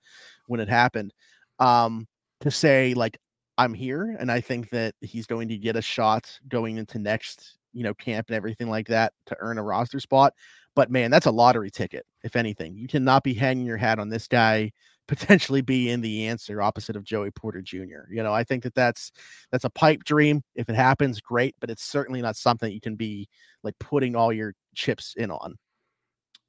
[0.46, 1.12] when it happened.
[1.58, 2.06] Um,
[2.40, 3.18] to say like
[3.58, 7.56] I'm here, and I think that he's going to get a shot going into next,
[7.72, 10.34] you know, camp and everything like that to earn a roster spot.
[10.74, 12.76] But man, that's a lottery ticket, if anything.
[12.76, 14.72] You cannot be hanging your hat on this guy
[15.08, 18.10] potentially be in the answer opposite of Joey Porter Jr.
[18.10, 19.12] You know, I think that that's
[19.52, 20.42] that's a pipe dream.
[20.54, 23.28] If it happens, great, but it's certainly not something you can be
[23.62, 25.56] like putting all your chips in on.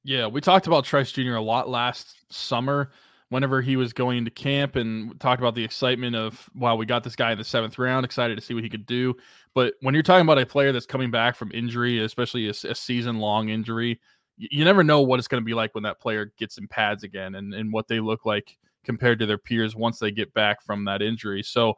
[0.03, 1.35] Yeah, we talked about Trice Jr.
[1.35, 2.91] a lot last summer
[3.29, 7.03] whenever he was going into camp and talked about the excitement of wow we got
[7.03, 9.13] this guy in the seventh round excited to see what he could do.
[9.53, 12.75] But when you're talking about a player that's coming back from injury especially a, a
[12.75, 13.99] season long injury
[14.37, 17.03] you, never know what it's going to be like when that player gets in pads
[17.03, 20.61] again and, and what they look like compared to their peers once they get back
[20.61, 21.41] from that injury.
[21.41, 21.73] So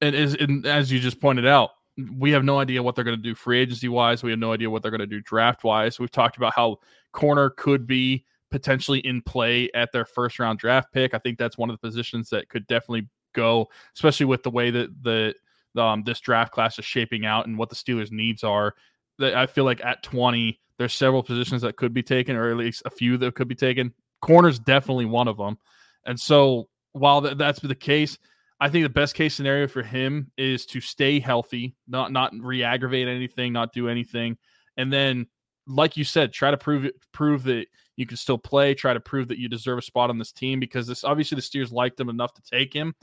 [0.00, 1.70] and as, and as you just pointed out
[2.16, 4.52] we have no idea what they're going to do free agency wise we have no
[4.52, 6.76] idea what they're going to do draft wise we've talked about how
[7.12, 11.14] corner could be potentially in play at their first round draft pick.
[11.14, 14.70] I think that's one of the positions that could definitely go, especially with the way
[14.70, 15.34] that the
[15.80, 18.74] um, this draft class is shaping out and what the Steelers' needs are.
[19.18, 22.56] That I feel like at 20, there's several positions that could be taken, or at
[22.56, 23.92] least a few that could be taken.
[24.20, 25.58] Corner's definitely one of them.
[26.06, 28.18] And so while th- that's the case,
[28.60, 33.08] I think the best case scenario for him is to stay healthy, not not re-aggravate
[33.08, 34.38] anything, not do anything,
[34.76, 35.26] and then,
[35.66, 39.00] like you said, try to prove it, prove that you can still play, try to
[39.00, 42.00] prove that you deserve a spot on this team because this obviously the Steers liked
[42.00, 42.94] him enough to take him.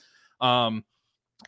[0.42, 0.84] Um,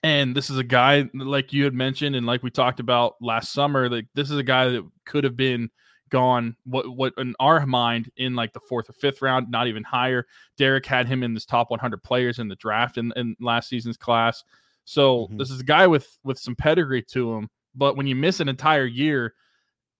[0.03, 3.51] and this is a guy like you had mentioned, and like we talked about last
[3.51, 5.69] summer, like this is a guy that could have been
[6.09, 9.83] gone what what in our mind in like the fourth or fifth round, not even
[9.83, 10.25] higher.
[10.57, 13.97] Derek had him in this top 100 players in the draft in, in last season's
[13.97, 14.43] class.
[14.85, 15.37] So mm-hmm.
[15.37, 17.49] this is a guy with with some pedigree to him.
[17.75, 19.33] But when you miss an entire year,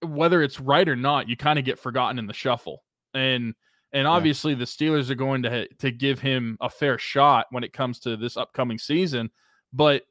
[0.05, 3.53] whether it's right or not, you kind of get forgotten in the shuffle and
[3.93, 4.59] and obviously yeah.
[4.59, 8.17] the Steelers are going to to give him a fair shot when it comes to
[8.17, 9.29] this upcoming season,
[9.73, 10.03] but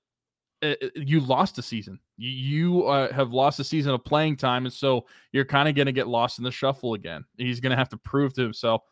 [0.62, 1.98] uh, uh, you lost a season.
[2.18, 5.74] You, you uh, have lost a season of playing time, and so you're kind of
[5.74, 7.24] going to get lost in the shuffle again.
[7.38, 8.82] He's going to have to prove to himself.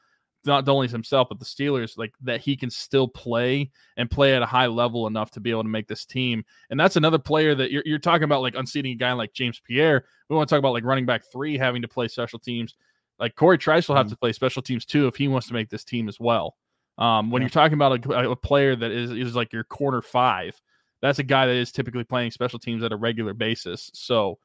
[0.47, 4.43] not only himself but the Steelers like that he can still play and play at
[4.43, 6.45] a high level enough to be able to make this team.
[6.71, 9.61] And that's another player that you're, you're talking about like unseating a guy like James
[9.61, 10.05] Pierre.
[10.31, 12.75] We want to talk about like running back three having to play special teams.
[13.19, 14.15] Like Corey Trice will have mm-hmm.
[14.15, 16.57] to play special teams too if he wants to make this team as well.
[16.99, 17.45] Um, when yeah.
[17.45, 20.61] you're talking about a, a, player that is is like your corner five,
[21.01, 23.91] that's a guy that is typically playing special teams at a regular basis.
[23.95, 24.39] So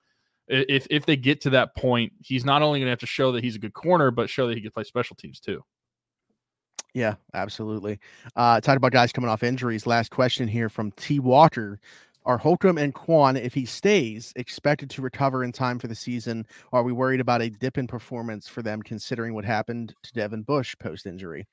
[0.47, 3.31] if if they get to that point, he's not only going to have to show
[3.31, 5.63] that he's a good corner, but show that he can play special teams too.
[6.93, 7.99] Yeah, absolutely.
[8.35, 9.87] Uh, talking about guys coming off injuries.
[9.87, 11.19] Last question here from T.
[11.19, 11.79] Walker.
[12.25, 16.45] Are Holcomb and Kwon, if he stays, expected to recover in time for the season?
[16.71, 20.43] Are we worried about a dip in performance for them considering what happened to Devin
[20.43, 21.45] Bush post injury?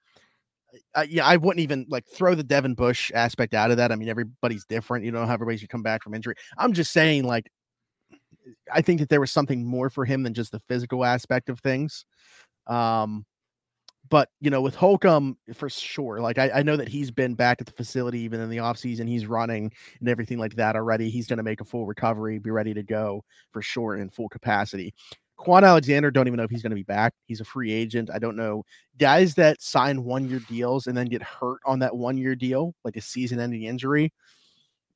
[0.95, 3.91] Uh, yeah, I wouldn't even like throw the Devin Bush aspect out of that.
[3.91, 5.05] I mean, everybody's different.
[5.05, 6.37] You don't know how everybody should come back from injury.
[6.57, 7.51] I'm just saying, like,
[8.73, 11.59] I think that there was something more for him than just the physical aspect of
[11.61, 12.05] things.
[12.69, 13.25] Um,
[14.11, 17.61] but you know, with Holcomb for sure, like I, I know that he's been back
[17.61, 19.09] at the facility even in the offseason.
[19.09, 21.09] He's running and everything like that already.
[21.09, 24.29] He's going to make a full recovery, be ready to go for sure in full
[24.29, 24.93] capacity.
[25.39, 27.15] Kwon Alexander, don't even know if he's going to be back.
[27.25, 28.11] He's a free agent.
[28.13, 28.65] I don't know.
[28.99, 32.75] Guys that sign one year deals and then get hurt on that one year deal,
[32.85, 34.13] like a season ending injury,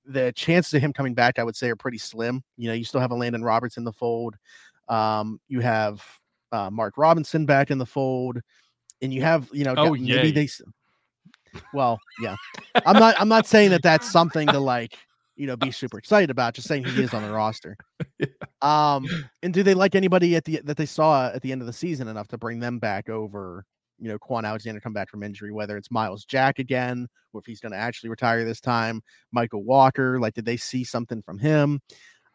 [0.04, 2.42] the chances of him coming back, I would say, are pretty slim.
[2.58, 4.34] You know, you still have Elandon Roberts in the fold.
[4.88, 6.04] Um, you have
[6.52, 8.40] uh, Mark Robinson back in the fold
[9.04, 10.30] and you have you know oh, maybe yay.
[10.32, 10.48] they
[11.72, 12.34] well yeah
[12.86, 14.96] i'm not i'm not saying that that's something to like
[15.36, 17.76] you know be super excited about just saying he is on the roster
[18.18, 18.26] yeah.
[18.62, 19.06] um
[19.42, 21.72] and do they like anybody at the that they saw at the end of the
[21.72, 23.64] season enough to bring them back over
[24.00, 27.46] you know Kwon Alexander come back from injury whether it's Myles Jack again or if
[27.46, 29.00] he's going to actually retire this time
[29.36, 31.80] Mykal Walker like did they see something from him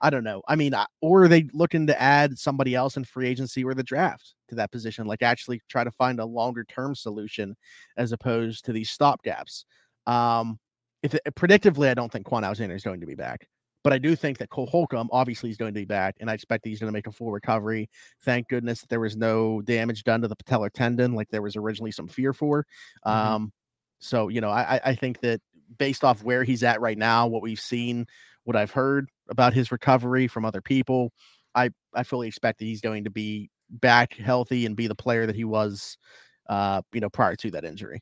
[0.02, 0.42] I don't know.
[0.48, 3.84] I mean, or are they looking to add somebody else in free agency or the
[3.84, 5.08] draft to that position?
[5.08, 7.56] Like actually try to find a longer term solution
[7.98, 9.66] as opposed to these stopgaps.
[10.08, 10.60] Um,
[11.04, 13.48] if it, predictively, I don't think Kwon Alexander is going to be back,
[13.84, 16.34] but I do think that Cole Holcomb obviously is going to be back, and I
[16.34, 17.90] expect that he's going to make a full recovery.
[18.24, 21.92] Thank goodness there was no damage done to the patellar tendon like there was originally
[21.92, 22.66] some fear for.
[23.06, 23.34] Mm-hmm.
[23.34, 23.54] Um,
[24.00, 25.42] so you know, I, I think that
[25.78, 28.08] based off where he's at right now, what we've seen,
[28.44, 31.12] what I've heard, about his recovery from other people.
[31.56, 35.26] I I fully expect that he's going to be back healthy and be the player
[35.26, 35.98] that he was,
[36.50, 38.02] uh, you know, prior to that injury.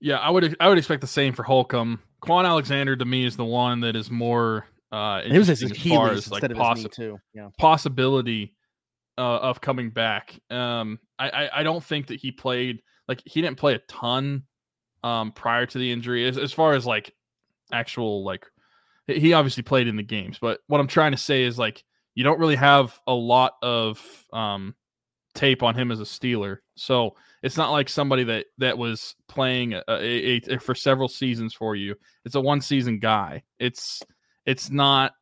[0.00, 2.00] Yeah, I would I would expect the same for Holcomb.
[2.22, 6.10] Kwon Alexander to me is the one that is more uh it was as far
[6.10, 7.18] as like possi- too.
[7.34, 7.48] Yeah.
[7.58, 8.54] possibility
[9.18, 10.38] uh, of coming back.
[10.50, 14.44] Um I, I, I don't think that he played like he didn't play a ton
[15.04, 17.14] um prior to the injury as, as far as like
[17.72, 18.46] actual like
[19.10, 22.24] he obviously played in the games, but what I'm trying to say is like you
[22.24, 24.74] don't really have a lot of um,
[25.34, 29.74] tape on him as a Steeler, so it's not like somebody that that was playing
[29.74, 31.94] a, a, a, for several seasons for you.
[32.24, 33.42] It's a one season guy.
[33.58, 34.02] It's
[34.46, 35.12] it's not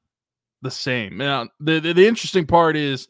[0.63, 1.17] the same.
[1.17, 3.09] Now the, the the interesting part is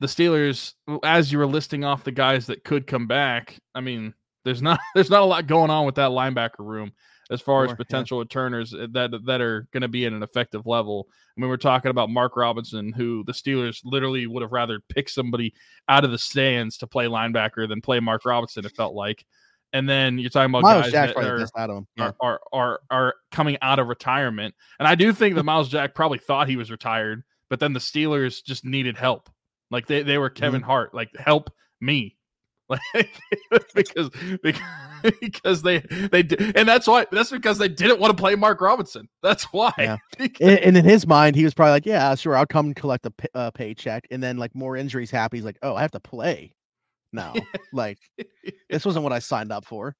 [0.00, 0.74] the Steelers,
[1.04, 3.58] as you were listing off the guys that could come back.
[3.74, 6.92] I mean, there's not there's not a lot going on with that linebacker room
[7.32, 8.22] as far More, as potential yeah.
[8.22, 11.08] returners eh, that that are going to be at an effective level.
[11.10, 15.08] I mean, we're talking about Mark Robinson, who the Steelers literally would have rather pick
[15.08, 15.54] somebody
[15.88, 18.64] out of the stands to play linebacker than play Mark Robinson.
[18.64, 19.24] It felt like.
[19.72, 22.04] And then you're talking about Myles guys Jack that are, yeah.
[22.04, 25.94] are, are, are are coming out of retirement, and I do think that Myles Jack
[25.94, 29.30] probably thought he was retired, but then the Steelers just needed help.
[29.70, 30.68] Like they, they were Kevin mm-hmm.
[30.68, 32.16] Hart, like help me,
[32.94, 33.20] like
[33.74, 34.10] because
[34.42, 34.60] because
[35.20, 38.60] because they they did, and that's why that's because they didn't want to play Mark
[38.60, 39.08] Robinson.
[39.22, 39.72] That's why.
[39.78, 39.96] Yeah.
[40.40, 43.10] and, in his mind, he was probably like, "Yeah, sure, I'll come and collect a
[43.10, 45.36] pay, uh, paycheck." And then like more injuries happen.
[45.36, 46.54] He's like, "Oh, I have to play
[47.12, 47.34] now."
[47.72, 47.98] like
[48.70, 49.96] this wasn't what I signed up for.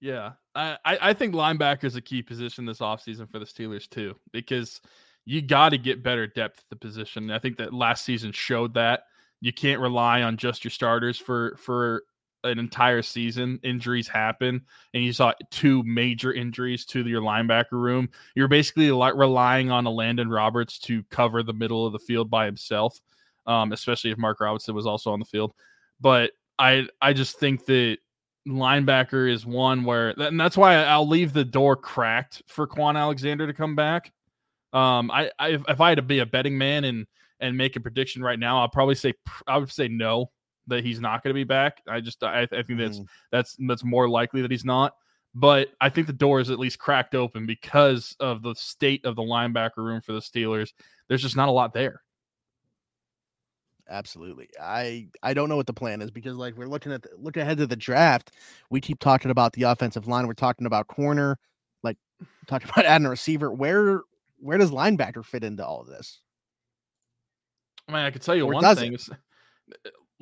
[0.00, 4.16] Yeah, I I think linebacker is a key position this offseason for the Steelers too
[4.32, 4.80] because
[5.26, 7.30] you got to get better depth at the position.
[7.30, 9.04] I think that last season showed that
[9.40, 12.04] you can't rely on just your starters for for
[12.44, 13.58] an entire season.
[13.62, 14.62] Injuries happen,
[14.94, 18.08] and you saw two major injuries to your linebacker room.
[18.34, 22.98] You're basically relying on Elandon Roberts to cover the middle of the field by himself,
[23.46, 25.52] um, especially if Mark Robinson was also on the field.
[26.00, 27.98] But I I just think that
[28.48, 33.46] linebacker is one where, and that's why I'll leave the door cracked for Kwon Alexander
[33.46, 34.12] to come back.
[34.72, 37.06] Um, I, I if I had to be a betting man and
[37.40, 39.14] and make a prediction right now, I'll probably say
[39.46, 40.30] I would say no
[40.66, 41.82] that he's not going to be back.
[41.88, 43.06] I just I, I think that's mm.
[43.30, 44.94] that's that's more likely that he's not.
[45.34, 49.14] But I think the door is at least cracked open because of the state of
[49.14, 50.72] the linebacker room for the Steelers.
[51.08, 52.02] There's just not a lot there.
[53.88, 54.48] Absolutely.
[54.60, 57.36] I I don't know what the plan is because like we're looking at the, look
[57.36, 58.32] ahead to the draft.
[58.70, 60.26] We keep talking about the offensive line.
[60.26, 61.38] We're talking about corner,
[61.82, 61.96] like
[62.46, 63.52] talking about adding a receiver.
[63.52, 64.02] Where
[64.38, 66.20] where does linebacker fit into all of this?
[67.90, 69.10] I mean, I could tell you Or one thing: is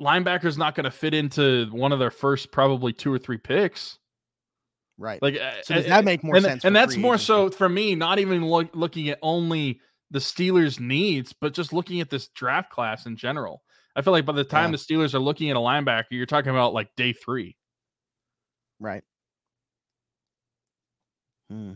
[0.01, 3.97] linebacker's not going to fit into one of their first probably two or three picks.
[4.97, 5.21] Right.
[5.21, 7.25] Like, So uh, does uh, that make more and, sense And that's more agency?
[7.25, 9.79] so for me, not even look, looking at only
[10.11, 13.61] the Steelers' needs, but just looking at this draft class in general.
[13.95, 14.77] I feel like by the time Yeah.
[14.77, 17.55] the Steelers are looking at a linebacker, you're talking about like day three.
[18.79, 19.03] Right.
[21.49, 21.73] Hmm.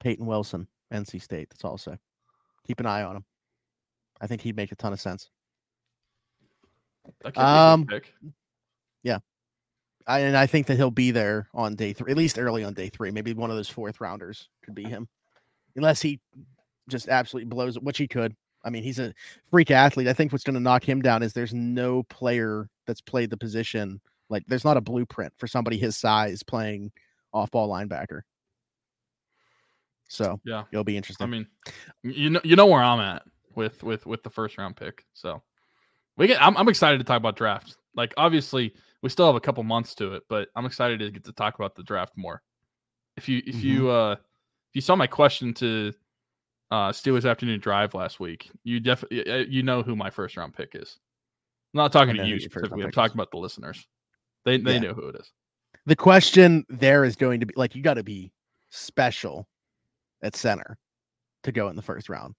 [0.00, 1.50] Peyton Wilson, NC State.
[1.50, 1.98] That's all I'll say.
[2.66, 3.24] Keep an eye on him.
[4.20, 5.30] I think he'd make a ton of sense.
[7.22, 8.14] That could be a good Um, pick.
[10.06, 12.74] I, and I think that he'll be there on day three, at least early on
[12.74, 13.12] day three.
[13.12, 15.08] Maybe one of those fourth rounders could be him,
[15.76, 16.18] unless he
[16.88, 18.34] just absolutely blows it, which he could.
[18.64, 19.14] I mean, he's a
[19.50, 20.08] freak athlete.
[20.08, 23.36] I think what's going to knock him down is there's no player that's played the
[23.36, 24.00] position.
[24.28, 26.90] Like, there's not a blueprint for somebody his size playing
[27.32, 28.22] off ball linebacker.
[30.08, 30.64] So Yeah.
[30.72, 31.24] it'll be interesting.
[31.24, 31.46] I mean,
[32.02, 33.22] you know, you know where I'm at
[33.54, 35.04] with with with the first round pick.
[35.14, 35.42] So
[36.16, 36.42] we get.
[36.42, 37.76] I'm, I'm excited to talk about drafts.
[37.94, 41.24] Like, obviously, we still have a couple months to it, but I'm excited to get
[41.24, 42.42] to talk about the draft more.
[43.16, 43.62] If you if Mhm.
[43.62, 45.92] you uh if you saw my question to
[46.70, 50.74] uh Steelers afternoon drive last week, you definitely you know who my first round pick
[50.74, 50.98] is.
[51.74, 52.84] I'm not talking to you specifically.
[52.84, 53.86] I'm talking about the listeners.
[54.44, 54.80] They they Yeah.
[54.80, 55.32] know who it is.
[55.86, 58.32] the question there is going to be like you got to be
[58.70, 59.48] special
[60.22, 60.78] at center
[61.42, 62.34] to go in the first round.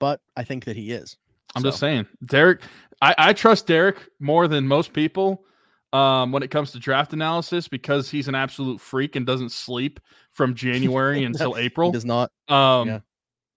[0.00, 1.16] But I think that he is.
[1.54, 2.62] I'm just saying, Derek.
[3.02, 5.44] I, I trust Derek more than most people
[5.92, 10.00] um, when it comes to draft analysis because he's an absolute freak and doesn't sleep
[10.32, 11.92] from January until he April.
[11.92, 12.30] does not.
[12.48, 13.00] Um, yeah.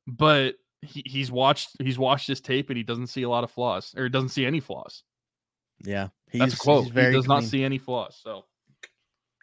[0.08, 3.52] but he, he's watched he's watched his tape and he doesn't see a lot of
[3.52, 5.04] flaws or he doesn't see any flaws.
[5.84, 6.84] Yeah, he's, That's a quote.
[6.86, 8.20] He's He very does not see any flaws.
[8.22, 8.46] So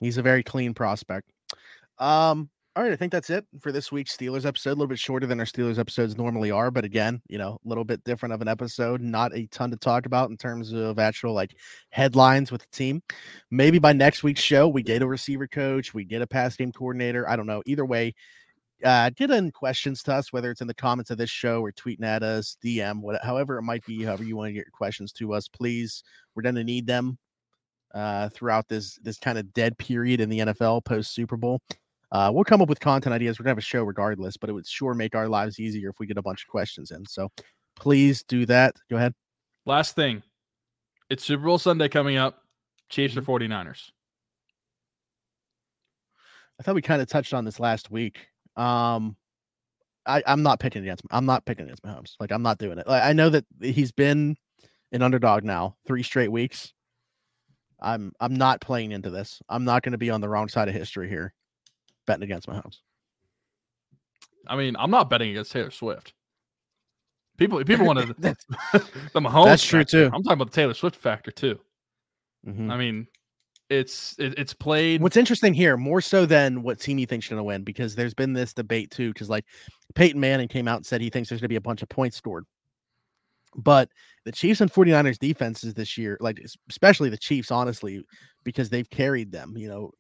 [0.01, 1.31] He's a very clean prospect.
[1.99, 4.71] Um, all right, I think that's it for this week's Steelers episode.
[4.71, 7.69] A little bit shorter than our Steelers episodes normally are, but again, you know, a
[7.69, 9.01] little bit different of an episode.
[9.01, 11.57] Not a ton to talk about in terms of actual like
[11.91, 13.03] headlines with the team.
[13.51, 16.71] Maybe by next week's show, we get a receiver coach, we get a pass game
[16.71, 17.29] coordinator.
[17.29, 17.61] I don't know.
[17.67, 18.15] Either way,
[18.85, 21.73] uh, get in questions to us, whether it's in the comments of this show or
[21.73, 24.73] tweeting at us, DM, what, however it might be, however you want to get your
[24.73, 26.05] questions to us, please.
[26.37, 27.19] We're going to need them
[27.93, 31.61] uh, throughout this this kind of dead period in the NFL post Super Bowl.
[32.13, 33.39] Uh, we'll come up with content ideas.
[33.39, 35.97] We're gonna have a show regardless, but it would sure make our lives easier if
[35.99, 37.07] we get a bunch of questions in.
[37.07, 37.31] So
[37.77, 38.75] please do that.
[38.91, 39.15] Go ahead.
[39.67, 40.23] last thing,
[41.09, 42.43] it's Super Bowl Sunday coming up.
[42.89, 43.91] Chiefs or 49ers.
[46.59, 48.27] I thought we kind of touched on this last week.
[48.57, 49.17] Um,
[50.07, 51.05] I, I'm not picking against.
[51.11, 52.15] I'm not picking against Mahomes.
[52.19, 52.87] Like I'm not doing it.
[52.87, 54.37] Like, I know that he's been
[54.93, 56.73] an underdog now three straight weeks.
[57.81, 59.41] I'm I'm not playing into this.
[59.49, 61.33] I'm not going to be on the wrong side of history here,
[62.11, 62.79] betting against Mahomes.
[64.49, 66.13] I mean, I'm not betting against Taylor Swift.
[67.39, 68.07] People people want to
[69.13, 69.45] the Mahomes.
[69.45, 70.09] That's true, factor.
[70.09, 70.15] too.
[70.15, 71.59] I'm talking about the Taylor Swift factor too.
[72.47, 72.71] Mhm.
[72.71, 73.07] I mean,
[73.69, 75.01] it's it, it's played.
[75.01, 78.15] What's interesting here, more so than what team you think's going to win, because there's
[78.15, 79.13] been this debate too.
[79.13, 79.45] Because like
[79.95, 81.89] Peyton Manning came out and said he thinks there's going to be a bunch of
[81.89, 82.45] points scored,
[83.57, 83.89] but
[84.25, 88.05] the Chiefs and 49ers defenses this year, like especially the Chiefs, honestly,
[88.45, 89.55] because they've carried them.
[89.57, 89.91] You know,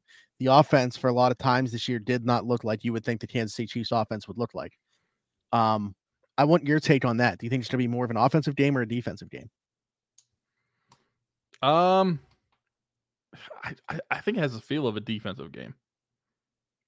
[0.41, 3.05] the offense for a lot of times this year did not look like you would
[3.05, 4.73] think the Kansas City Chiefs offense would look like.
[5.53, 5.95] Um,
[6.37, 7.39] I want your take on that.
[7.39, 9.31] Do you think it's going to be more of an offensive game or a defensive
[9.31, 9.51] game?
[11.63, 12.21] Um,
[13.63, 15.75] I, I think it has a feel of a defensive game.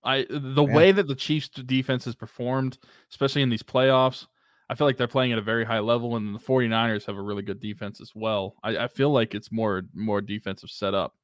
[0.03, 0.75] I the Yeah.
[0.75, 2.79] way that the Chiefs defense has performed,
[3.11, 4.27] especially in these playoffs,
[4.69, 7.23] I feel like they're playing at a very high level, and the 49ers have a
[7.23, 8.57] really good defense as well.
[8.65, 11.15] I, I feel like it's more more defensive setup.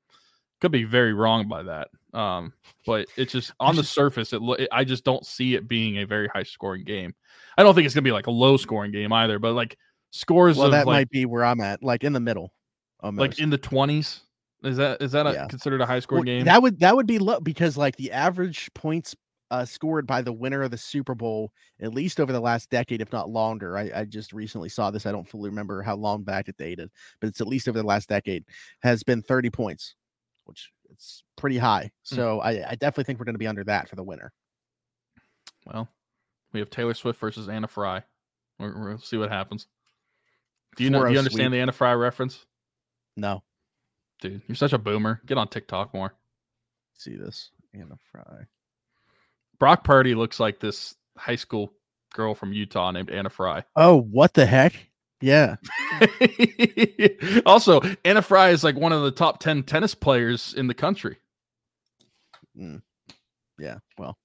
[0.61, 2.53] Could be very wrong by that, um,
[2.87, 4.33] but it's just on the surface.
[4.33, 7.15] It, it I just don't see it being a very high scoring game.
[7.57, 9.77] I don't think it's gonna be like a low scoring game either, but like
[10.11, 12.53] scores Well, of that like, might be where I'm at, like in the middle.
[13.01, 13.21] Almost.
[13.21, 14.21] like in the twenties.
[14.65, 15.47] Is that is that a, Yeah.
[15.47, 16.45] considered a high scoring Well, game?
[16.47, 19.15] That would that would be low because like the average points
[19.51, 23.01] uh, scored by the winner of the Super Bowl, at least over the last decade,
[23.01, 23.79] if not longer.
[23.79, 25.07] I, I just recently saw this.
[25.07, 26.91] I don't fully remember how long back it dated,
[27.21, 28.45] but it's at least over the last decade
[28.83, 29.95] has been 30 points,
[30.45, 31.91] which it's pretty high.
[32.09, 32.15] Hmm.
[32.17, 34.33] So I, I definitely think we're going to be under that for the winner.
[35.67, 35.89] well,
[36.53, 38.03] we have Taylor Swift versus Anna Fry.
[38.59, 39.67] We're, we'll see what happens.
[40.77, 41.05] Do you know?
[41.05, 42.45] Do you a understand the Anna Fry reference,
[43.17, 43.43] No,
[44.21, 44.43] dude?
[44.47, 45.21] You're such a boomer.
[45.27, 46.15] Get on TikTok more.
[46.95, 48.47] see this Anna Fry.
[49.59, 51.73] Brock Purdy looks like this high school
[52.15, 53.65] girl from Utah named Anna Fry.
[53.77, 54.88] Oh, what the heck?
[55.21, 55.57] Yeah.
[57.47, 61.17] also, Anna Fry is like one of the top 10 tennis players in the country.
[62.57, 62.83] Mm.
[63.59, 63.79] Yeah.
[63.99, 64.17] Well,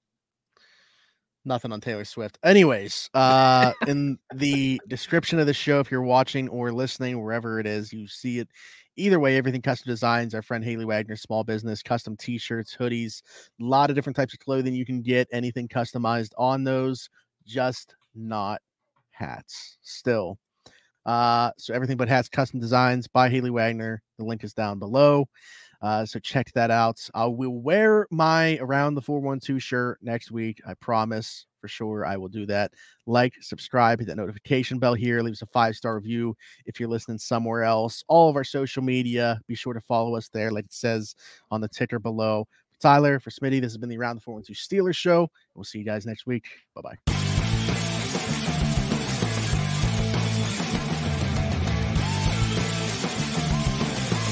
[1.45, 2.37] nothing on Taylor Swift.
[2.43, 7.65] Anyways, uh, in the description of the show, if you're watching or listening, wherever it
[7.65, 8.47] is, you see it.
[8.95, 10.35] Either way, everything custom designs.
[10.35, 13.23] Our friend Haley Wagner, small business, custom T-shirts, hoodies,
[13.59, 15.27] a lot of different types of clothing you can get.
[15.31, 17.09] Anything customized on those,
[17.47, 18.61] just not
[19.09, 19.79] hats.
[19.81, 20.37] Still,
[21.05, 24.01] uh, so everything but hats, custom designs by Haley Wagner.
[24.17, 25.27] The link is down below.
[25.81, 26.97] Uh, so check that out.
[27.13, 30.61] I will wear my around the 412 shirt next week.
[30.65, 32.71] I promise for sure I will do that.
[33.05, 35.21] Like, subscribe, hit that notification bell here.
[35.21, 36.35] Leave us a five star review
[36.65, 38.03] if you're listening somewhere else.
[38.07, 41.15] All of our social media, be sure to follow us there, like it says
[41.51, 42.47] on the ticker below.
[42.79, 45.29] Tyler, for Smitty, this has been the Around the 412 Steelers show.
[45.55, 46.45] We'll see you guys next week.
[46.75, 47.22] Bye bye.